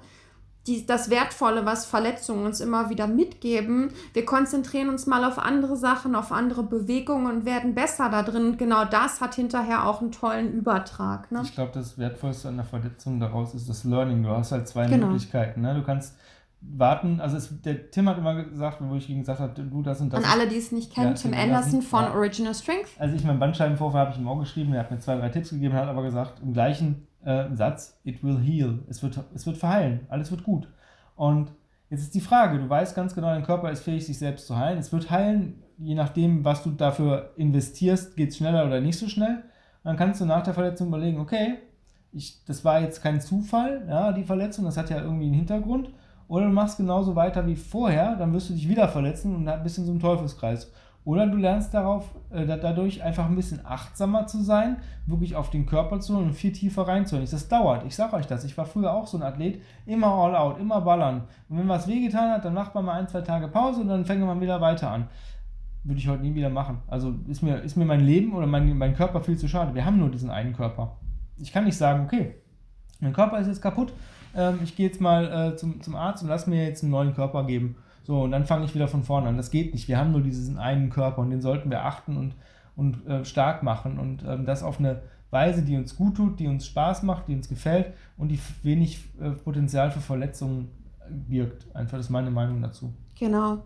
die, 0.66 0.87
das 0.87 1.11
Wertvolle, 1.11 1.64
was 1.64 1.87
Verletzungen 1.87 2.44
uns 2.44 2.61
immer 2.61 2.90
wieder 2.90 3.07
mitgeben. 3.07 3.90
Wir 4.12 4.24
konzentrieren 4.24 4.88
uns 4.88 5.07
mal 5.07 5.24
auf 5.24 5.38
andere 5.38 5.76
Sachen, 5.76 6.14
auf 6.16 6.33
andere 6.33 6.62
Bewegungen 6.62 7.26
und 7.26 7.44
werden 7.44 7.74
besser 7.74 8.09
da 8.11 8.22
drin. 8.22 8.46
Und 8.46 8.59
genau 8.59 8.85
das 8.85 9.20
hat 9.20 9.35
hinterher 9.35 9.87
auch 9.87 10.00
einen 10.00 10.12
tollen 10.12 10.52
Übertrag. 10.52 11.31
Ne? 11.31 11.42
Ich 11.44 11.55
glaube, 11.55 11.72
das 11.72 11.98
Wertvollste 11.98 12.48
an 12.48 12.57
der 12.57 12.66
Verletzung 12.66 13.20
daraus 13.20 13.55
ist 13.55 13.68
das 13.68 13.85
Learning. 13.85 14.22
Du 14.22 14.31
hast 14.31 14.52
halt 14.52 14.66
zwei 14.66 14.87
genau. 14.87 15.07
Möglichkeiten. 15.07 15.61
Ne? 15.61 15.74
Du 15.74 15.83
kannst 15.83 16.16
warten, 16.61 17.20
also 17.20 17.37
es, 17.37 17.61
der 17.62 17.90
Tim 17.90 18.09
hat 18.09 18.18
immer 18.18 18.42
gesagt, 18.42 18.79
wo 18.81 18.96
ich 18.96 19.09
ihm 19.09 19.20
gesagt 19.20 19.40
habe, 19.40 19.52
du 19.62 19.83
das 19.83 20.00
und 20.00 20.12
das. 20.12 20.24
An 20.24 20.31
alle, 20.31 20.48
die 20.48 20.57
es 20.57 20.72
nicht 20.72 20.92
kennen, 20.92 21.09
ja, 21.09 21.14
Tim 21.14 21.35
Anderson 21.35 21.83
von 21.83 22.05
ja. 22.05 22.14
Original 22.14 22.55
Strength. 22.55 22.88
Also 22.98 23.14
ich 23.14 23.24
meinen 23.24 23.38
Bandscheibenvorfall 23.38 24.00
habe 24.00 24.12
ich 24.12 24.18
ihm 24.18 24.26
auch 24.26 24.38
geschrieben, 24.40 24.72
er 24.72 24.81
hat 24.81 24.90
mir 24.90 24.98
zwei, 24.98 25.16
drei 25.16 25.29
Tipps 25.29 25.50
gegeben, 25.50 25.74
hat 25.74 25.88
aber 25.88 26.02
gesagt, 26.02 26.40
im 26.42 26.52
gleichen 26.52 27.06
äh, 27.26 27.54
Satz, 27.54 27.98
it 28.04 28.22
will 28.22 28.38
heal. 28.38 28.78
Es 28.88 29.02
wird, 29.02 29.18
es 29.34 29.46
wird 29.46 29.58
verheilen, 29.58 30.06
alles 30.08 30.30
wird 30.30 30.44
gut. 30.44 30.68
Und 31.16 31.52
jetzt 31.90 32.02
ist 32.02 32.14
die 32.14 32.20
Frage, 32.20 32.58
du 32.58 32.68
weißt 32.68 32.94
ganz 32.94 33.14
genau, 33.14 33.28
dein 33.28 33.42
Körper 33.42 33.70
ist 33.70 33.82
fähig, 33.82 34.06
sich 34.06 34.18
selbst 34.18 34.46
zu 34.46 34.56
heilen. 34.56 34.78
Es 34.78 34.92
wird 34.92 35.10
heilen, 35.10 35.62
je 35.76 35.94
nachdem, 35.94 36.44
was 36.44 36.62
du 36.62 36.70
dafür 36.70 37.32
investierst, 37.36 38.16
geht 38.16 38.30
es 38.30 38.36
schneller 38.36 38.64
oder 38.64 38.80
nicht 38.80 38.98
so 38.98 39.08
schnell. 39.08 39.36
Und 39.36 39.84
dann 39.84 39.96
kannst 39.96 40.20
du 40.20 40.24
nach 40.24 40.42
der 40.42 40.54
Verletzung 40.54 40.88
überlegen, 40.88 41.18
okay, 41.18 41.58
ich, 42.12 42.44
das 42.46 42.64
war 42.64 42.80
jetzt 42.80 43.02
kein 43.02 43.20
Zufall, 43.20 43.84
ja, 43.88 44.12
die 44.12 44.24
Verletzung, 44.24 44.64
das 44.64 44.76
hat 44.76 44.88
ja 44.90 45.00
irgendwie 45.00 45.26
einen 45.26 45.34
Hintergrund. 45.34 45.90
Oder 46.28 46.46
du 46.46 46.52
machst 46.52 46.78
genauso 46.78 47.14
weiter 47.14 47.46
wie 47.46 47.56
vorher, 47.56 48.16
dann 48.16 48.32
wirst 48.32 48.50
du 48.50 48.54
dich 48.54 48.68
wieder 48.68 48.88
verletzen 48.88 49.34
und 49.34 49.62
bist 49.62 49.78
in 49.78 49.84
so 49.84 49.90
einem 49.90 50.00
Teufelskreis. 50.00 50.72
Oder 51.07 51.29
du 51.29 51.37
lernst 51.37 51.73
darauf, 51.73 52.11
äh, 52.31 52.45
dadurch 52.45 53.01
einfach 53.01 53.27
ein 53.27 53.37
bisschen 53.37 53.64
achtsamer 53.64 54.27
zu 54.27 54.42
sein, 54.42 54.79
wirklich 55.07 55.37
auf 55.37 55.51
den 55.51 55.64
Körper 55.64 56.01
zu 56.01 56.19
und 56.19 56.33
viel 56.33 56.51
tiefer 56.51 56.83
reinzuhören. 56.83 57.29
Das 57.31 57.47
dauert, 57.47 57.87
ich 57.87 57.95
sage 57.95 58.16
euch 58.16 58.27
das. 58.27 58.42
Ich 58.42 58.59
war 58.59 58.66
früher 58.66 58.92
auch 58.92 59.07
so 59.07 59.16
ein 59.16 59.23
Athlet, 59.23 59.62
immer 59.87 60.09
all 60.09 60.35
out, 60.35 60.59
immer 60.59 60.81
ballern. 60.81 61.23
Und 61.49 61.59
wenn 61.59 61.69
was 61.69 61.87
wehgetan 61.87 62.33
hat, 62.33 62.45
dann 62.45 62.55
macht 62.55 62.75
man 62.75 62.85
mal 62.85 62.95
ein, 62.95 63.07
zwei 63.07 63.21
Tage 63.21 63.47
Pause 63.47 63.83
und 63.83 63.88
dann 63.88 64.05
fängt 64.05 64.21
man 64.21 64.40
wieder 64.40 64.61
weiter 64.61 64.90
an. 64.90 65.07
Würde 65.85 66.01
ich 66.01 66.09
heute 66.09 66.23
nie 66.23 66.35
wieder 66.35 66.51
machen. 66.51 66.79
Also 66.88 67.14
ist 67.29 67.40
mir, 67.40 67.59
ist 67.59 67.77
mir 67.77 67.85
mein 67.85 68.01
Leben 68.01 68.35
oder 68.35 68.49
mein, 68.49 68.77
mein 68.77 68.97
Körper 68.97 69.21
viel 69.21 69.38
zu 69.38 69.47
schade. 69.47 69.77
Wir 69.77 69.85
haben 69.85 69.99
nur 69.99 70.11
diesen 70.11 70.31
einen 70.31 70.55
Körper. 70.55 70.97
Ich 71.38 71.53
kann 71.53 71.66
nicht 71.66 71.77
sagen, 71.77 72.05
okay, 72.05 72.35
mein 72.99 73.12
Körper 73.12 73.38
ist 73.38 73.47
jetzt 73.47 73.62
kaputt, 73.62 73.92
ähm, 74.35 74.59
ich 74.64 74.75
gehe 74.75 74.88
jetzt 74.88 75.01
mal 75.01 75.53
äh, 75.53 75.57
zum, 75.57 75.81
zum 75.83 75.95
Arzt 75.95 76.25
und 76.25 76.31
lass 76.31 76.49
mir 76.49 76.64
jetzt 76.64 76.83
einen 76.83 76.90
neuen 76.90 77.14
Körper 77.14 77.45
geben 77.45 77.77
so, 78.07 78.23
und 78.23 78.31
dann 78.31 78.47
fange 78.47 78.64
ich 78.64 78.75
wieder 78.75 78.87
von 78.87 79.03
vorne 79.03 79.29
an. 79.29 79.37
Das 79.37 79.51
geht 79.51 79.75
nicht. 79.75 79.88
Wir 79.88 79.99
haben 79.99 80.12
nur 80.12 80.21
diesen 80.21 80.59
einen 80.59 80.90
Körper 80.90 81.23
und 81.23 81.31
den 81.31 81.42
sollten 81.42 81.71
wir 81.71 81.85
achten 81.85 82.16
und, 82.16 82.35
und 82.77 83.05
äh, 83.05 83.25
stark 83.25 83.64
machen. 83.64 83.99
Und 83.99 84.25
ähm, 84.25 84.47
das 84.47 84.62
auf 84.62 84.79
eine 84.79 85.03
Weise, 85.31 85.62
die 85.62 85.77
uns 85.77 85.97
gut 85.97 86.16
tut, 86.16 86.38
die 86.38 86.47
uns 86.47 86.66
Spaß 86.66 87.03
macht, 87.03 87.27
die 87.27 87.35
uns 87.35 87.49
gefällt 87.49 87.95
und 88.16 88.29
die 88.29 88.38
wenig 88.62 89.09
äh, 89.21 89.31
Potenzial 89.31 89.90
für 89.90 89.99
Verletzungen 89.99 90.69
birgt. 91.11 91.66
Einfach 91.75 91.97
das 91.97 92.07
ist 92.07 92.11
meine 92.11 92.31
Meinung 92.31 92.62
dazu. 92.62 92.95
Genau. 93.19 93.64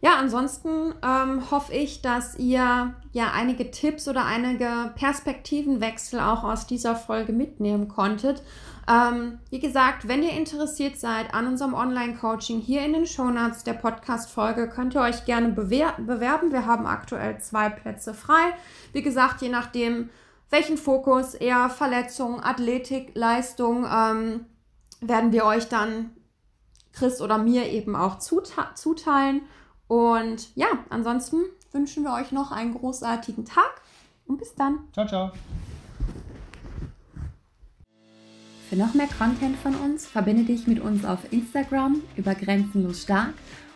Ja, 0.00 0.16
ansonsten 0.16 0.94
ähm, 1.02 1.50
hoffe 1.50 1.72
ich, 1.72 2.02
dass 2.02 2.38
ihr 2.38 2.94
ja 3.12 3.32
einige 3.34 3.72
Tipps 3.72 4.06
oder 4.06 4.24
einige 4.24 4.92
Perspektivenwechsel 4.94 6.20
auch 6.20 6.44
aus 6.44 6.68
dieser 6.68 6.94
Folge 6.94 7.32
mitnehmen 7.32 7.88
konntet. 7.88 8.42
Ähm, 8.88 9.40
wie 9.50 9.58
gesagt, 9.58 10.06
wenn 10.06 10.22
ihr 10.22 10.30
interessiert 10.30 10.98
seid 10.98 11.34
an 11.34 11.48
unserem 11.48 11.74
Online-Coaching, 11.74 12.60
hier 12.60 12.84
in 12.84 12.92
den 12.92 13.06
Shownotes 13.06 13.64
der 13.64 13.74
Podcast-Folge 13.74 14.68
könnt 14.68 14.94
ihr 14.94 15.00
euch 15.00 15.24
gerne 15.24 15.48
bewerben. 15.48 16.52
Wir 16.52 16.64
haben 16.64 16.86
aktuell 16.86 17.40
zwei 17.40 17.68
Plätze 17.68 18.14
frei. 18.14 18.54
Wie 18.92 19.02
gesagt, 19.02 19.42
je 19.42 19.48
nachdem, 19.48 20.10
welchen 20.48 20.78
Fokus, 20.78 21.34
eher 21.34 21.68
Verletzung, 21.70 22.40
Athletik, 22.40 23.10
Leistung, 23.14 23.84
ähm, 23.84 24.46
werden 25.00 25.32
wir 25.32 25.44
euch 25.44 25.68
dann 25.68 26.10
Chris 26.92 27.20
oder 27.20 27.36
mir 27.36 27.66
eben 27.66 27.94
auch 27.96 28.18
zuteilen. 28.18 29.42
Und 29.88 30.54
ja, 30.54 30.68
ansonsten 30.90 31.40
wünschen 31.72 32.04
wir 32.04 32.12
euch 32.12 32.30
noch 32.30 32.52
einen 32.52 32.74
großartigen 32.74 33.44
Tag 33.44 33.80
und 34.26 34.38
bis 34.38 34.54
dann. 34.54 34.80
Ciao, 34.92 35.06
ciao. 35.06 35.32
Für 38.68 38.76
noch 38.76 38.92
mehr 38.92 39.08
Content 39.18 39.56
von 39.56 39.74
uns 39.74 40.06
verbinde 40.06 40.44
dich 40.44 40.66
mit 40.66 40.78
uns 40.78 41.06
auf 41.06 41.32
Instagram 41.32 42.02
über 42.16 42.34
Grenzenlos 42.34 43.00
Stark 43.02 43.32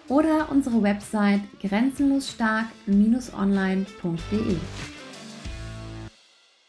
oder 0.09 0.51
unsere 0.51 0.83
Website 0.83 1.40
grenzenlosstark-online.de. 1.62 4.57